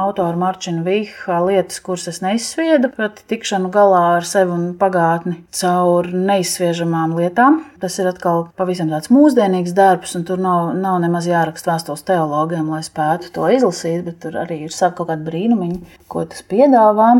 autoru 0.00 0.40
Marčinu 0.40 0.80
Vīha 0.86 1.36
lietas, 1.44 1.82
kuras 1.84 2.08
es 2.08 2.22
neizsviedu, 2.24 2.88
proti 2.96 3.26
tikšanu 3.28 3.68
galā 3.74 4.00
ar 4.14 4.24
sevi 4.24 4.56
un 4.56 4.64
pagātni 4.80 5.36
caur 5.52 6.08
neizsviežamām 6.08 7.12
lietām. 7.20 7.60
Tas 7.84 8.00
ir 8.00 8.08
atkal 8.08 8.48
pavisam 8.56 8.88
tāds 8.88 9.12
mūsdienīgs 9.12 9.76
darbs, 9.76 10.16
un 10.16 10.24
tur 10.24 10.40
nav, 10.40 10.72
nav 10.72 10.96
nemaz 11.04 11.28
jāraksta 11.28 11.74
vēstules 11.74 12.08
teologiem, 12.08 12.72
lai 12.72 12.80
spētu 12.88 13.34
to 13.36 13.52
izlasīt, 13.52 14.00
bet 14.08 14.22
tur 14.24 14.40
arī 14.46 14.62
ir 14.64 14.72
savi 14.72 14.96
kaut 14.96 15.12
kādi 15.12 15.28
brīnumiņi, 15.28 16.00
ko 16.08 16.24
tas 16.32 16.40
piedāvā. 16.48 17.12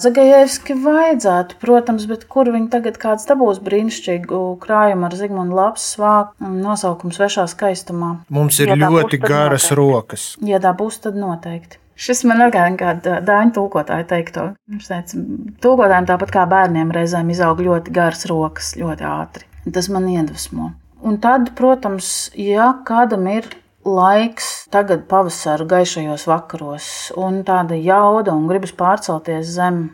Zagajevski 0.00 0.72
vajadzētu, 0.80 1.58
protams, 1.60 2.06
bet 2.08 2.22
kur 2.32 2.48
viņi 2.48 2.70
tagad 2.72 2.96
kāds 3.00 3.26
dabūs 3.28 3.58
brīnišķīgu 3.60 4.38
krājumu 4.62 5.04
ar 5.04 5.16
Zigmundu 5.18 5.58
Lapas 5.58 5.84
vāku 6.00 6.48
nosaukumu 6.48 7.12
svešā 7.12 7.44
skaistumā? 7.52 8.14
Mums 8.32 8.56
ir 8.64 8.72
ja 8.72 8.78
ļoti 8.80 9.20
būs, 9.20 9.28
garas 9.28 9.68
noteikti. 9.68 9.76
rokas. 9.76 10.24
Ja 10.48 10.62
tā 10.64 10.72
būs, 10.78 10.96
tad 11.04 11.20
noteikti. 11.20 11.76
Šis 11.92 12.24
man 12.24 12.40
atgādina 12.40 12.80
kādu 12.80 13.18
dāņu 13.28 13.52
tulkotāju 13.58 14.08
teikto. 14.08 14.46
Viņš 14.72 14.88
teica, 14.94 15.24
tulkotājiem 15.60 16.08
tāpat 16.08 16.32
kā 16.38 16.48
bērniem 16.48 16.96
reizēm 16.96 17.28
izaug 17.36 17.60
ļoti 17.60 17.92
garas 17.92 18.24
rokas, 18.32 18.72
ļoti 18.80 19.06
ātri. 19.12 19.44
Tas 19.76 19.92
man 19.92 20.08
iedvesmo. 20.08 20.72
Un 21.04 21.20
tad, 21.20 21.52
protams, 21.58 22.30
ja 22.32 22.72
kādam 22.88 23.28
ir 23.28 23.52
laiks 23.84 24.68
tagad 24.72 25.06
pavasara 25.10 25.66
gaišajos 25.68 26.26
vakaros, 26.30 26.86
un 27.18 27.42
tāda 27.46 27.78
jauda 27.78 28.34
un 28.34 28.46
gribas 28.50 28.74
pārcelties 28.76 29.56
zem 29.56 29.90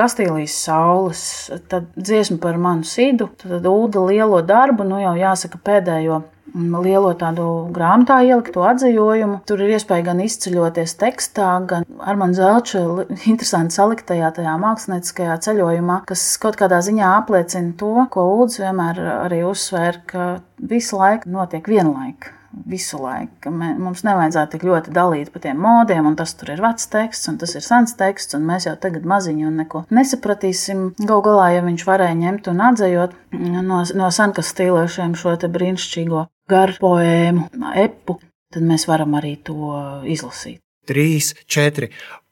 Kastīlijas 0.00 0.54
saules, 0.54 1.22
tad 1.68 1.88
dziesma 1.98 2.38
par 2.40 2.56
manu 2.62 2.86
sīdu, 2.86 3.26
tad 3.42 3.66
ūda 3.66 4.04
lielo 4.06 4.38
darbu, 4.46 4.86
nu 4.86 5.00
jau 5.02 5.16
jāsaka 5.18 5.58
pēdējo 5.66 6.20
lielo 6.54 7.10
tādu 7.18 7.46
grāmatā 7.74 8.20
ielikto 8.26 8.62
atzījumu. 8.70 9.40
Tur 9.46 9.64
ir 9.66 9.74
iespēja 9.74 10.06
gan 10.06 10.22
izceļoties 10.24 10.96
tekstā, 11.02 11.50
gan 11.66 11.86
ar 12.00 12.18
mani 12.22 12.38
zelču 12.38 13.04
interesanti 13.32 13.76
saliktajā 13.76 14.32
tajā 14.38 14.56
mākslinieckajā 14.62 15.38
ceļojumā, 15.46 16.00
kas 16.08 16.24
kaut 16.42 16.58
kādā 16.62 16.80
ziņā 16.86 17.14
apliecina 17.20 17.74
to, 17.78 17.94
ko 18.14 18.26
Ulds 18.38 18.62
vienmēr 18.62 19.04
arī 19.20 19.44
uzsver, 19.50 20.02
ka 20.06 20.36
visu 20.58 21.02
laiku 21.02 21.34
notiek 21.34 21.66
vienlaika 21.66 22.39
visu 22.70 22.98
laiku. 23.00 23.52
Mums 23.52 24.02
nevajadzētu 24.06 24.56
tik 24.56 24.64
ļoti 24.66 24.94
dalīt 24.94 25.30
pa 25.32 25.42
tiem 25.42 25.60
modiem, 25.62 26.06
un 26.10 26.16
tas 26.18 26.32
tur 26.38 26.52
ir 26.54 26.62
vecs 26.62 26.88
teksts, 26.92 27.28
un 27.30 27.38
tas 27.40 27.54
ir 27.56 27.64
sens 27.64 27.94
teksts, 27.98 28.36
un 28.38 28.46
mēs 28.48 28.66
jau 28.68 28.76
tagad 28.80 29.06
maziņi 29.08 29.46
un 29.48 29.60
neko 29.62 29.84
nesapratīsim. 29.94 30.88
Galu 31.00 31.24
galā, 31.26 31.50
ja 31.56 31.66
viņš 31.66 31.86
varēja 31.88 32.18
ņemt 32.22 32.50
un 32.52 32.64
atzējot 32.70 33.18
no, 33.38 33.82
no 33.84 34.10
senkas 34.14 34.50
stīlēšiem 34.54 35.14
šo 35.18 35.36
brīnišķīgo 35.40 36.24
garu 36.50 36.78
poēmu, 36.82 37.46
epu, 37.78 38.18
tad 38.52 38.66
mēs 38.66 38.88
varam 38.90 39.14
arī 39.20 39.36
to 39.46 39.76
izlasīt. 40.10 40.58
Trīs, 40.90 41.34
četri. 41.46 41.90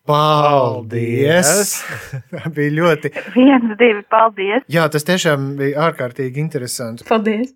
Paldies! 0.09 1.74
bija 2.57 2.74
ļoti. 2.78 3.12
Viens, 3.37 3.76
divi, 3.76 4.02
paldies! 4.09 4.64
Jā, 4.72 4.88
tas 4.92 5.04
tiešām 5.04 5.52
bija 5.61 5.90
ārkārtīgi 5.90 6.40
interesanti. 6.46 7.07
Paldies! 7.09 7.52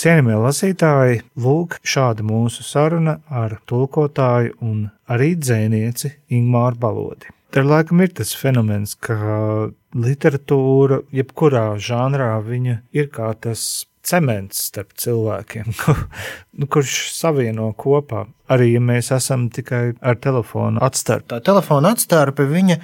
Cienījamie 0.00 0.38
lasītāji, 0.40 1.16
lūk, 1.44 1.74
šāda 1.84 2.24
mūsu 2.24 2.64
saruna 2.64 3.18
ar 3.28 3.58
tulkotāju 3.68 4.54
un 4.64 4.86
arī 5.12 5.34
dzēnieci 5.36 6.08
Ingmāru 6.38 6.80
Balodi. 6.80 7.28
Tur 7.52 7.68
laikam 7.68 8.00
ir 8.00 8.14
tas 8.16 8.32
fenomens, 8.32 8.94
ka 8.96 9.18
literatūra, 9.92 11.02
jebkurā 11.12 11.66
žanrā, 11.76 12.30
viņa 12.46 12.78
ir 12.96 13.12
kā 13.12 13.28
tas 13.44 13.84
cements 14.00 14.64
starp 14.70 14.96
cilvēkiem, 15.04 15.68
nu, 16.58 16.70
kurš 16.72 17.10
savieno 17.18 17.68
kopā. 17.76 18.24
Arī 18.48 18.72
ja 18.78 18.80
mēs 18.80 19.12
esam 19.12 19.50
tikai 19.52 19.98
ar 20.00 20.16
telefonu 20.16 20.80
atstarpi. 20.80 21.34
Tā 21.34 21.44
telefona 21.44 21.92
atstarpe, 21.92 22.48
viņa, 22.48 22.80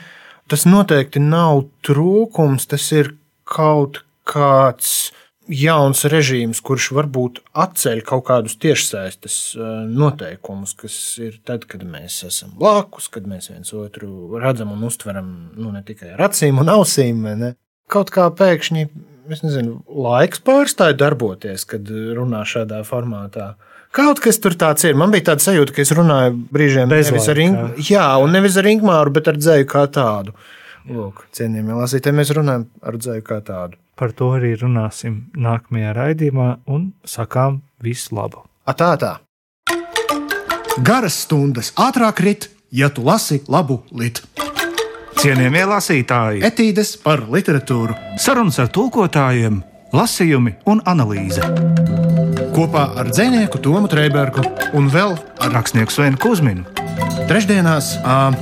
tas 0.53 0.69
noteikti 0.69 1.25
nav 1.25 1.65
trūkums, 1.87 2.69
tas 2.69 2.93
ir 2.93 3.15
kaut 3.49 4.03
kāds 4.29 5.15
jauns 5.53 6.05
režīms, 6.11 6.61
kurš 6.65 6.91
varbūt 6.97 7.41
atceļ 7.57 8.03
kaut 8.07 8.27
kādus 8.29 8.57
tiešsaistes 8.63 9.39
eh, 9.57 9.67
noteikumus, 9.87 10.75
kas 10.79 10.97
ir 11.23 11.39
tad, 11.47 11.69
kad 11.71 11.85
mēs 11.87 12.23
esam 12.27 12.55
blakus, 12.59 13.11
kad 13.13 13.29
mēs 13.31 13.51
viens 13.53 13.73
otru 13.77 14.41
redzam 14.43 14.75
un 14.75 14.87
uztveram 14.89 15.31
nu, 15.55 15.73
ne 15.75 15.85
tikai 15.87 16.15
ar 16.15 16.29
acīm 16.31 16.63
un 16.63 16.73
ausīm. 16.77 17.23
Ne? 17.39 17.55
Kaut 17.93 18.11
kā 18.15 18.27
pēkšņi 18.35 18.89
nezinu, 19.31 19.81
laiks 19.91 20.43
pārstāja 20.47 20.97
darboties, 20.99 21.67
kad 21.69 21.89
runā 21.89 22.43
šādā 22.47 22.83
formātā. 22.87 23.55
Kaut 23.97 24.21
kas 24.23 24.39
tur 24.43 24.55
tāds 24.59 24.85
ir. 24.85 24.97
Man 24.99 25.13
bija 25.15 25.33
tāds 25.33 25.47
sajūta, 25.49 25.73
ka 25.75 25.83
es 25.83 25.93
runāju 25.97 26.37
brīžiem 26.53 26.91
nevis 26.91 27.31
ar, 27.33 27.41
Ing... 27.41 27.81
jā, 27.81 28.05
nevis 28.31 28.59
ar 28.61 28.69
Ingūru, 28.69 29.15
bet 29.17 29.31
ar 29.33 29.41
dzēju 29.41 29.69
kā 29.71 29.87
tādu. 29.93 30.37
Lūk, 30.87 31.25
cienījamie 31.35 31.79
lasītāji, 31.81 32.19
mēs 32.19 32.31
runājam 32.37 32.69
ar 32.87 32.99
dzēju 33.01 33.25
kā 33.27 33.41
tādu. 33.47 33.81
Par 33.97 34.13
to 34.13 34.35
arī 34.37 34.51
runāsim 34.61 35.31
nākamajā 35.41 35.95
raidījumā 35.97 36.49
un 36.69 36.91
sakām 37.09 37.63
visu 37.81 38.13
labu. 38.17 38.43
Atā, 38.69 38.91
tā! 39.01 39.13
Garas 40.85 41.23
stundas 41.25 41.71
ātrāk 41.81 42.21
rit, 42.21 42.51
ja 42.69 42.91
tu 42.93 43.07
lasi 43.07 43.41
labu 43.49 43.79
litu. 43.97 44.27
Cienījamie 45.17 45.63
lasītāji, 45.71 46.43
etīdes 46.45 46.93
par 47.01 47.23
literatūru, 47.33 47.97
sarunas 48.21 48.61
ar 48.61 48.69
tulkotājiem, 48.69 49.63
lasījumi 49.97 50.59
un 50.69 50.85
analīze. 50.85 51.41
kopā 52.57 52.85
ar 53.01 53.09
dzinieku 53.13 53.59
Tomu 53.65 53.89
Trēbergu 53.89 54.45
un 54.77 54.91
vēl 54.93 55.17
ar 55.41 55.53
rakstnieku 55.57 55.93
Svenu 55.93 56.21
Kusminu. 56.21 56.65
Trešdienās, 57.29 57.97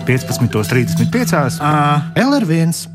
15.35. 0.06 1.62
LR1 2.14 2.93